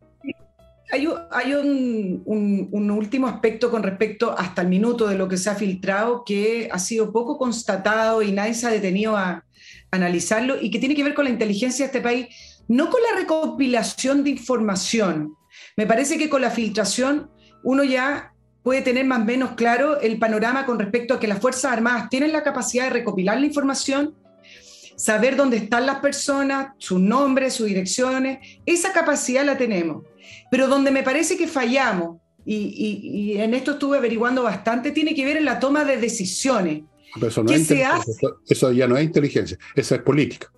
[0.93, 1.07] Hay,
[1.55, 6.68] un, último aspecto con respecto hasta el minuto de lo que se ha filtrado que
[6.70, 9.45] ha sido poco constatado y nadie se ha detenido a
[9.91, 12.26] analizarlo y que tiene que ver con la inteligencia de este país,
[12.68, 15.34] no con la recopilación de información.
[15.76, 17.30] Me parece que con la filtración
[17.62, 18.32] uno ya
[18.70, 22.08] puede tener más o menos claro el panorama con respecto a que las Fuerzas Armadas
[22.08, 24.14] tienen la capacidad de recopilar la información,
[24.94, 30.04] saber dónde están las personas, sus nombres, sus direcciones, esa capacidad la tenemos.
[30.52, 35.38] Pero donde me parece que fallamos, y, en esto estuve averiguando bastante, tiene que ver
[35.38, 36.84] en la toma de decisiones.
[37.20, 37.68] eso, no es
[38.48, 40.48] eso ya no es inteligencia, eso es política.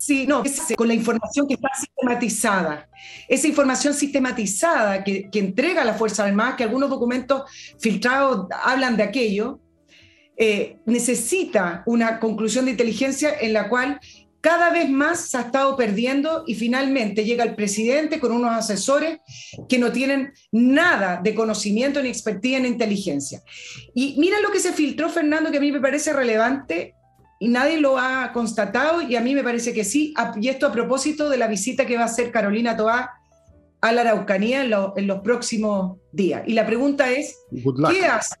[0.00, 0.42] Sí, no,
[0.76, 2.88] con la información que está sistematizada.
[3.28, 7.42] Esa información sistematizada que, que entrega la Fuerza Armada, que algunos documentos
[7.78, 9.60] filtrados hablan de aquello,
[10.38, 14.00] eh, necesita una conclusión de inteligencia en la cual
[14.40, 19.18] cada vez más se ha estado perdiendo y finalmente llega el presidente con unos asesores
[19.68, 23.42] que no tienen nada de conocimiento ni expertise en inteligencia.
[23.94, 26.94] Y mira lo que se filtró, Fernando, que a mí me parece relevante
[27.42, 30.72] y nadie lo ha constatado y a mí me parece que sí, y esto a
[30.72, 33.10] propósito de la visita que va a hacer Carolina Toá
[33.80, 36.42] a la Araucanía en, los próximos días.
[36.46, 37.38] Y la pregunta es,
[37.88, 38.36] ¿qué hace,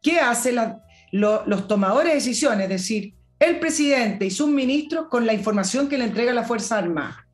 [0.00, 0.80] ¿qué hace la,
[1.10, 5.98] los tomadores de decisiones, es decir, el presidente y sus ministros con la información que
[5.98, 7.26] le entrega la Fuerza Armada.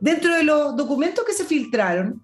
[0.00, 2.22] Dentro de los documentos que se filtraron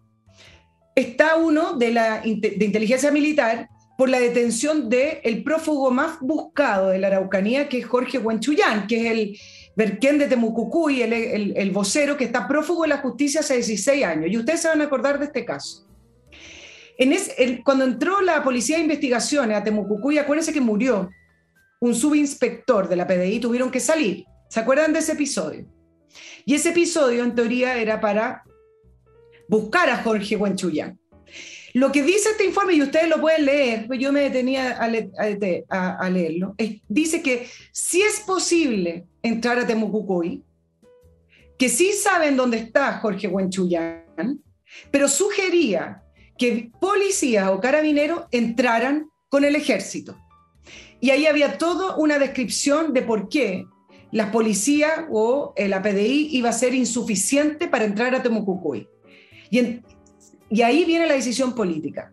[0.95, 3.69] está uno de la de inteligencia militar
[3.99, 8.87] por la detención del el prófugo más buscado de la Araucanía, que es Jorge Huanchuyán,
[8.87, 9.39] que es el
[9.75, 14.05] Berquén de Temucucuy, el, el, el vocero que está prófugo de la justicia hace 16
[14.05, 14.31] años.
[14.31, 15.85] Y ustedes se van a acordar de este caso.
[17.65, 21.11] Cuando entró la policía de investigaciones a Temucucuy, acuérdense que murió
[21.81, 24.25] un subinspector de la PDI, tuvieron que salir.
[24.49, 25.67] ¿Se acuerdan de ese episodio?
[26.45, 28.45] Y ese episodio, en teoría, era para
[29.49, 31.01] buscar a Jorge Huenchuyán.
[31.75, 36.11] Lo que dice este informe, y ustedes lo pueden leer, pues yo me detenía a,
[36.11, 36.55] leerlo,
[36.89, 40.43] dice que si es posible entrar a Temucucuy,
[41.59, 44.43] que sí saben dónde está Jorge Huenchullán,
[44.91, 46.03] pero sugería
[46.39, 50.17] que policías o carabineros entraran con el ejército.
[51.01, 53.67] Y ahí había toda una descripción de por qué
[54.11, 58.89] las policías o la PDI iba a ser insuficiente para entrar a Temucucuy.
[59.51, 59.81] Y,
[60.51, 62.13] y ahí viene la decisión política.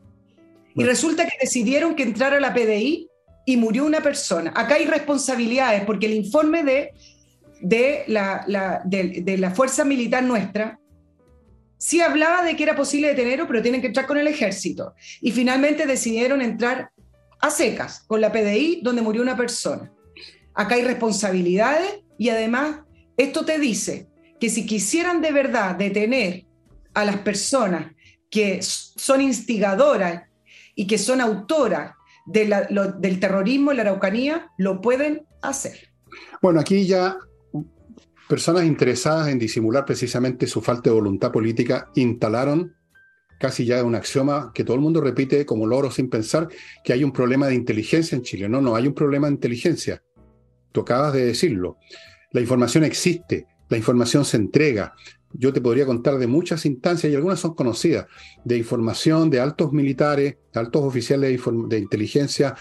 [0.76, 3.08] Y resulta que decidieron que entrara la PDI
[3.46, 4.52] y murió una persona.
[4.56, 6.92] Acá hay responsabilidades porque el informe de,
[7.62, 10.80] de, la, de, la fuerza militar nuestra
[11.78, 14.96] sí hablaba de que era posible detenerlo, pero tienen que entrar con el ejército.
[15.22, 16.90] Y finalmente decidieron entrar
[17.40, 19.92] a secas con la PDI, donde murió una persona.
[20.54, 22.80] Acá hay responsabilidades y además
[23.18, 24.08] esto te dice
[24.40, 26.46] que si quisieran de verdad detener
[26.94, 27.95] a las personas
[28.36, 30.24] que son instigadoras
[30.76, 31.94] y que son autoras
[32.26, 35.94] del terrorismo en la Araucanía, lo pueden hacer.
[36.42, 37.18] Bueno, aquí ya
[38.28, 42.76] personas interesadas en disimular precisamente su falta de voluntad política instalaron
[43.40, 46.50] casi ya un axioma que todo el mundo repite como loro sin pensar
[46.84, 48.50] que hay un problema de inteligencia en Chile.
[48.50, 50.04] No, no hay un problema de inteligencia.
[50.74, 51.78] Tú acabas de decirlo.
[52.32, 54.94] La información existe, la información se entrega.
[55.38, 58.08] Yo te podría contar de muchas instancias y algunas son conocidas,
[58.44, 62.56] de información de altos militares, altos oficiales de, inteligencia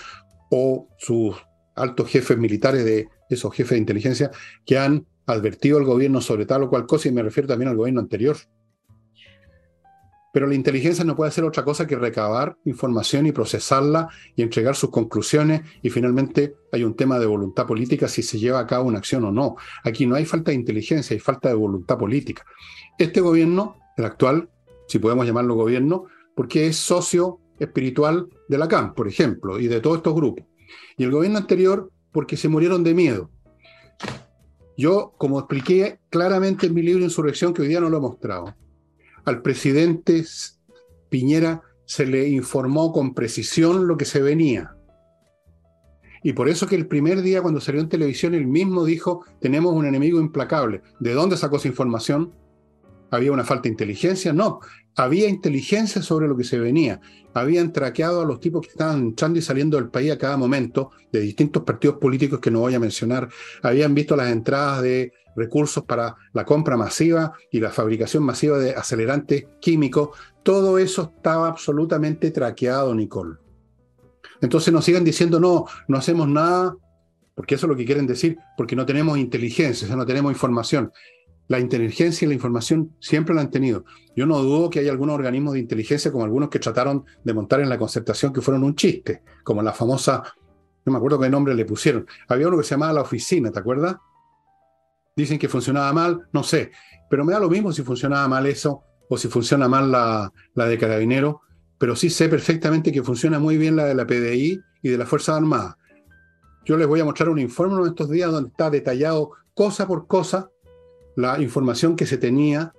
[0.50, 1.36] o sus
[1.74, 4.30] altos jefes militares de esos jefes de inteligencia
[4.64, 7.76] que han advertido al gobierno sobre tal o cual cosa y me refiero también al
[7.76, 8.36] gobierno anterior.
[10.34, 14.74] Pero la inteligencia no puede hacer otra cosa que recabar información y procesarla y entregar
[14.74, 18.88] sus conclusiones y finalmente hay un tema de voluntad política si se lleva a cabo
[18.88, 19.54] una acción o no.
[19.84, 22.44] Aquí no hay falta de inteligencia, hay falta de voluntad política.
[22.98, 24.50] Este gobierno, el actual,
[24.88, 29.80] si podemos llamarlo gobierno, porque es socio espiritual de la CAM, por ejemplo, y de
[29.80, 30.44] todos estos grupos.
[30.96, 33.30] Y el gobierno anterior, porque se murieron de miedo.
[34.76, 38.56] Yo, como expliqué claramente en mi libro Insurrección, que hoy día no lo he mostrado,
[39.24, 40.24] al presidente
[41.08, 44.76] Piñera se le informó con precisión lo que se venía.
[46.22, 49.74] Y por eso que el primer día cuando salió en televisión, él mismo dijo, tenemos
[49.74, 50.80] un enemigo implacable.
[50.98, 52.32] ¿De dónde sacó esa información?
[53.14, 54.32] ¿Había una falta de inteligencia?
[54.32, 54.60] No,
[54.96, 57.00] había inteligencia sobre lo que se venía.
[57.32, 60.90] Habían traqueado a los tipos que estaban entrando y saliendo del país a cada momento,
[61.12, 63.28] de distintos partidos políticos que no voy a mencionar.
[63.62, 68.74] Habían visto las entradas de recursos para la compra masiva y la fabricación masiva de
[68.74, 70.10] acelerantes químicos,
[70.42, 73.36] todo eso estaba absolutamente traqueado, Nicole.
[74.40, 76.76] Entonces nos siguen diciendo, no, no hacemos nada,
[77.34, 80.32] porque eso es lo que quieren decir, porque no tenemos inteligencia, o sea, no tenemos
[80.32, 80.92] información.
[81.48, 83.84] La inteligencia y la información siempre la han tenido.
[84.16, 87.60] Yo no dudo que hay algunos organismos de inteligencia, como algunos que trataron de montar
[87.60, 90.22] en la concertación, que fueron un chiste, como la famosa,
[90.84, 92.06] no me acuerdo qué nombre le pusieron.
[92.28, 93.96] Había uno que se llamaba la oficina, ¿te acuerdas?
[95.16, 96.72] Dicen que funcionaba mal, no sé,
[97.08, 100.78] pero me da lo mismo si funcionaba mal eso o si funciona mal la, de
[100.78, 101.42] Carabinero,
[101.78, 105.08] pero sí sé perfectamente que funciona muy bien la de la PDI y de las
[105.08, 105.76] Fuerzas Armadas.
[106.64, 110.06] Yo les voy a mostrar un informe en estos días donde está detallado cosa por
[110.06, 110.50] cosa
[111.16, 112.72] la información que se tenía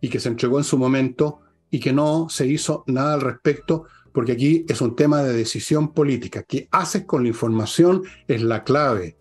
[0.00, 3.84] y que se entregó en su momento y que no se hizo nada al respecto,
[4.12, 6.42] porque aquí es un tema de decisión política.
[6.42, 8.02] ¿Qué haces con la información?
[8.26, 9.16] Es la clave.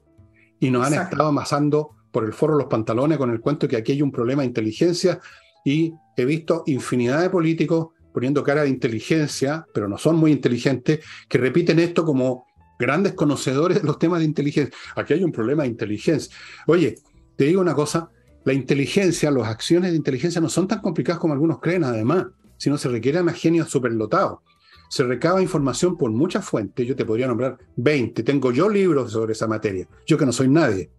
[0.60, 3.92] Y nos han estado amasando por el foro los pantalones con el cuento que aquí
[3.92, 5.20] hay un problema de inteligencia
[5.64, 11.00] y he visto infinidad de políticos poniendo cara de inteligencia, pero no son muy inteligentes,
[11.28, 12.48] que repiten esto como
[12.80, 14.76] grandes conocedores de los temas de inteligencia.
[14.96, 16.36] Aquí hay un problema de inteligencia.
[16.66, 16.96] Oye,
[17.36, 18.10] te digo una cosa,
[18.46, 22.28] la inteligencia, las acciones de inteligencia no son tan complicadas como algunos creen, además,
[22.58, 24.44] sino se requiere más genio superlotado.
[24.90, 29.34] Se recaba información por muchas fuentes, yo te podría nombrar 20, tengo yo libros sobre
[29.34, 30.90] esa materia, yo que no soy nadie.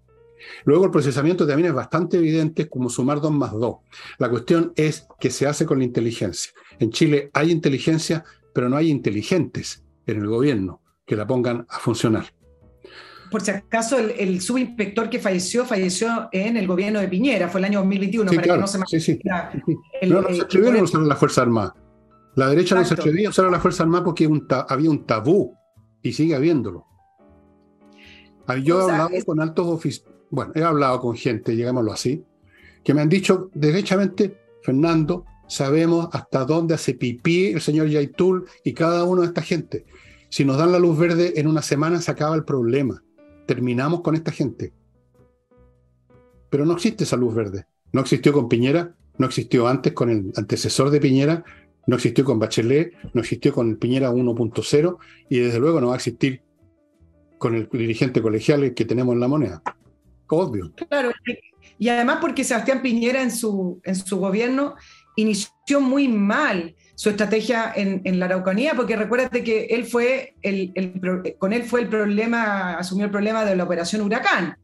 [0.64, 3.76] Luego el procesamiento también es bastante evidente, como sumar 2 más 2.
[4.18, 6.52] La cuestión es que se hace con la inteligencia.
[6.78, 8.24] En Chile hay inteligencia,
[8.54, 12.32] pero no hay inteligentes en el gobierno que la pongan a funcionar.
[13.30, 17.66] Por si acaso, el, subinspector que falleció, falleció en el gobierno de Piñera, fue el
[17.66, 19.20] año 2021, para que no se sí, sí.
[20.08, 21.74] no, no se atrevieron a usar la Fuerza Armada.
[22.36, 24.28] La derecha no se atrevía a usar a la Fuerza Armada porque
[24.68, 25.54] había un tabú
[26.02, 26.86] y sigue habiéndolo.
[28.64, 32.24] Yo he hablado con altos oficiales bueno, he hablado con gente, digámoslo así,
[32.84, 38.72] que me han dicho derechamente, Fernando, sabemos hasta dónde hace pipí el señor Yaitul y
[38.72, 39.84] cada uno de esta gente.
[40.28, 43.02] Si nos dan la luz verde, en una semana se acaba el problema.
[43.50, 44.72] Terminamos con esta gente.
[46.50, 47.66] Pero no existe esa luz verde.
[47.92, 51.42] No existió con Piñera, no existió antes con el antecesor de Piñera,
[51.88, 54.98] no existió con Bachelet, no existió con Piñera 1.0
[55.28, 56.42] y desde luego no va a existir
[57.38, 59.62] con el dirigente colegial que tenemos en la moneda.
[60.28, 60.72] Obvio.
[60.88, 61.10] Claro,
[61.76, 64.76] y además porque Sebastián Piñera en su, en su gobierno
[65.16, 70.70] inició muy mal su estrategia en, la Araucanía, porque recuérdate que él fue el,
[71.38, 74.58] con él fue el problema, asumió el problema de la operación Huracán.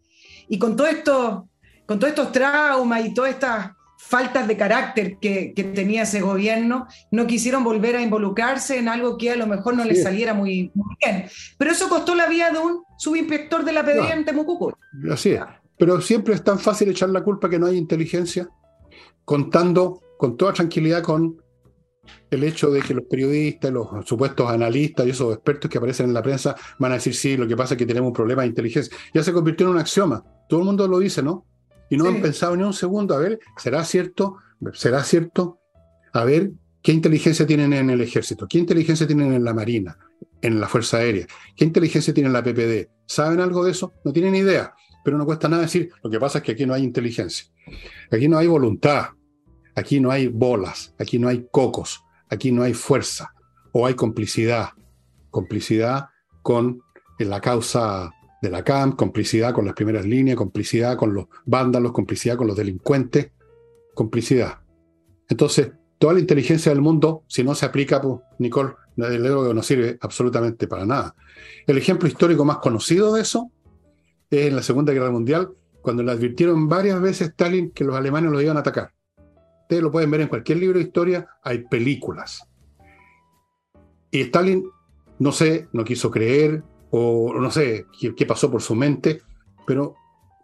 [0.47, 1.49] Y con todo esto,
[1.87, 7.26] con todos estos traumas y todas estas faltas de carácter que, tenía ese gobierno, no
[7.26, 10.70] quisieron volver a involucrarse en algo que a lo mejor no les saliera muy,
[11.01, 11.30] bien.
[11.57, 14.76] Pero eso costó la vida de un subinspector de la PDI en Temucuco.
[15.11, 15.41] Así es.
[15.78, 18.47] Pero siempre es tan fácil echar la culpa que no hay inteligencia,
[19.24, 21.45] contando con toda tranquilidad con
[22.31, 26.15] el hecho de que los periodistas, los supuestos analistas y esos expertos que aparecen en
[26.15, 28.49] la prensa van a decir, sí, lo que pasa es que tenemos un problema de
[28.49, 28.97] inteligencia.
[29.15, 30.25] Ya se convirtió en un axioma.
[30.49, 31.45] Todo el mundo lo dice, ¿no?
[31.89, 34.37] Y no han pensado ni un segundo, a ver, ¿será cierto?
[34.73, 35.61] ¿Será cierto?
[36.13, 36.51] A ver,
[36.83, 38.47] ¿qué inteligencia tienen en el ejército?
[38.49, 39.97] ¿Qué inteligencia tienen en la Marina?
[40.43, 41.27] ¿En la Fuerza Aérea?
[41.55, 42.91] ¿Qué inteligencia tienen en la PPD?
[43.07, 43.93] ¿Saben algo de eso?
[44.05, 46.75] No tienen idea, pero no cuesta nada decir, lo que pasa es que aquí no
[46.75, 47.47] hay inteligencia.
[48.11, 49.11] Aquí no hay voluntad,
[49.77, 53.33] aquí no hay bolas, aquí no hay cocos, aquí no hay fuerza,
[53.72, 54.70] o hay complicidad.
[55.31, 56.09] Complicidad
[56.43, 56.81] con
[57.18, 58.11] la causa
[58.41, 62.57] de la CAM, complicidad con las primeras líneas, complicidad con los vándalos, complicidad con los
[62.57, 63.33] delincuentes,
[63.95, 64.61] complicidad.
[65.29, 70.66] Entonces, toda la inteligencia del mundo, si no se aplica, pues, Nicole, no sirve absolutamente
[70.68, 71.14] para nada.
[71.66, 73.51] El ejemplo histórico más conocido de eso
[74.31, 75.51] es en la Segunda Guerra Mundial,
[75.83, 78.93] cuando le advirtieron varias veces Stalin que los alemanes los iban a atacar.
[79.67, 82.49] Ustedes lo pueden ver en cualquier libro de historia, hay películas.
[84.12, 84.64] Y Stalin,
[85.19, 87.87] no sé, no quiso creer, o no sé
[88.17, 89.23] qué, pasó por su mente,
[89.67, 89.97] pero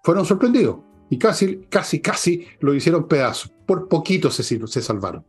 [0.02, 3.52] fueron sorprendidos y casi, casi, casi lo hicieron pedazos.
[3.64, 5.24] Por poquito se, se salvaron.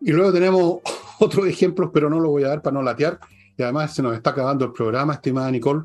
[0.00, 0.78] Y luego tenemos
[1.18, 3.18] otros ejemplos, pero no lo voy a dar para no latear.
[3.56, 5.82] Y además se nos está acabando el programa, estimada Nicole.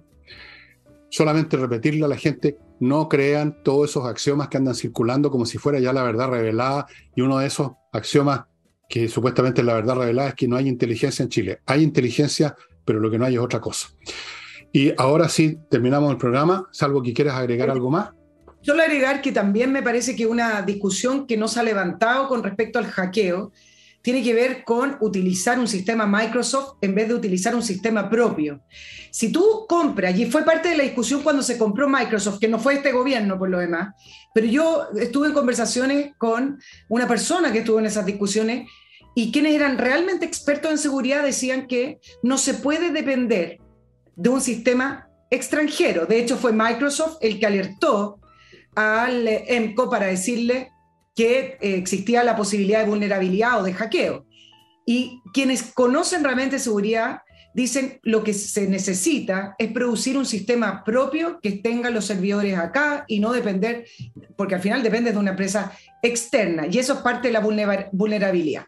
[1.12, 5.60] Solamente repetirle a la gente, no crean todos esos axiomas que andan circulando como si
[5.60, 6.88] fuera ya la verdad revelada.
[7.16, 8.46] Y uno de esos axiomas
[8.90, 11.60] que supuestamente es la verdad revelada es que no hay inteligencia en Chile.
[11.68, 12.56] Hay inteligencia
[12.86, 13.90] pero lo que no hay es otra cosa.
[14.72, 18.10] Y ahora sí, terminamos el programa, salvo que quieras agregar algo más.
[18.62, 22.44] Solo agregar que también me parece que una discusión que no se ha levantado con
[22.44, 23.52] respecto al hackeo
[24.02, 28.62] tiene que ver con utilizar un sistema Microsoft en vez de utilizar un sistema propio.
[29.12, 32.60] Si tú compras, y fue parte de la discusión cuando se compró Microsoft, que no
[32.60, 33.94] fue este gobierno por lo demás,
[34.34, 38.68] pero yo estuve en conversaciones con una persona que estuvo en esas discusiones
[39.14, 43.60] y quienes eran realmente expertos en seguridad decían que no se puede depender
[44.16, 46.06] de un sistema extranjero.
[46.06, 48.20] De hecho, fue Microsoft el que alertó
[48.76, 50.72] al EMCO para decirle
[51.16, 54.26] que eh, existía la posibilidad de vulnerabilidad o de hackeo.
[54.86, 57.22] Y quienes conocen realmente seguridad
[57.54, 63.04] dicen lo que se necesita es producir un sistema propio que tenga los servidores acá
[63.08, 63.86] y no depender,
[64.38, 67.42] porque al final depende de una empresa externa y eso es parte de la
[67.92, 68.66] vulnerabilidad.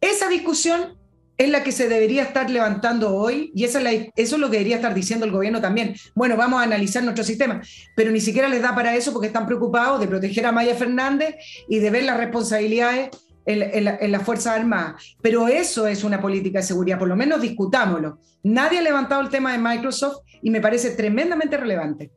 [0.00, 0.98] Esa discusión
[1.38, 4.94] es la que se debería estar levantando hoy y eso es, lo que debería estar
[4.94, 5.94] diciendo el gobierno también.
[6.14, 7.60] Bueno, vamos a analizar nuestro sistema,
[7.94, 11.36] pero ni siquiera les da para eso porque están preocupados de proteger a Maya Fernández
[11.68, 13.10] y de ver las responsabilidades
[13.44, 14.96] en, la, Fuerza Armada.
[15.22, 18.18] Pero eso es una política de seguridad, por lo menos discutámoslo.
[18.42, 22.10] Nadie ha levantado el tema de Microsoft y me parece tremendamente relevante.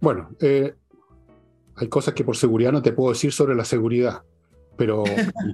[0.00, 0.74] Bueno, eh,
[1.76, 4.22] hay cosas que por seguridad no te puedo decir sobre la seguridad,
[4.76, 5.04] pero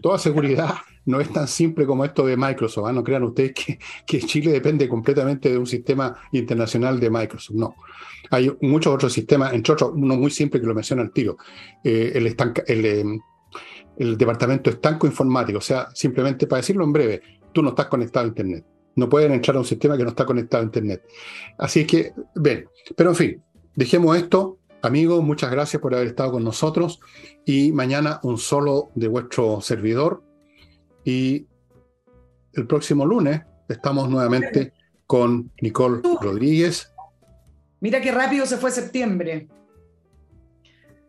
[0.03, 0.75] toda seguridad
[1.07, 2.87] no es tan simple como esto de Microsoft.
[2.87, 2.93] ¿ah?
[2.93, 7.57] No crean ustedes que, que, Chile depende completamente de un sistema internacional de Microsoft.
[7.57, 7.75] No.
[8.31, 11.37] Hay muchos otros sistemas, entre otros, uno muy simple que lo menciona al tiro,
[11.83, 12.27] eh, el,
[12.67, 13.21] el, em,
[13.99, 15.59] el departamento estanco informático.
[15.59, 17.23] O sea, simplemente para decirlo en breve,
[17.53, 18.65] tú no estás conectado a Internet.
[18.97, 21.03] No pueden entrar a un sistema que no está conectado a Internet.
[21.59, 22.67] Así que, ven,
[22.97, 23.43] pero en fin,
[23.75, 24.60] dejemos esto.
[24.83, 27.01] Amigos, muchas gracias por haber estado con nosotros
[27.45, 30.23] y mañana un solo de vuestro servidor
[31.05, 31.47] y
[32.55, 34.73] el próximo lunes estamos nuevamente
[35.07, 36.95] con Nicole Rodríguez.
[37.81, 39.49] Mira qué rápido se fue septiembre.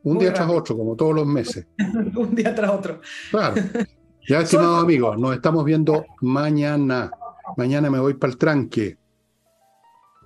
[0.03, 1.65] Un día tras otro, como todos los meses.
[2.17, 2.99] un día tras otro.
[3.29, 3.55] Claro.
[4.27, 7.11] Ya, estimados amigos, nos estamos viendo mañana.
[7.55, 8.97] Mañana me voy para el tranque.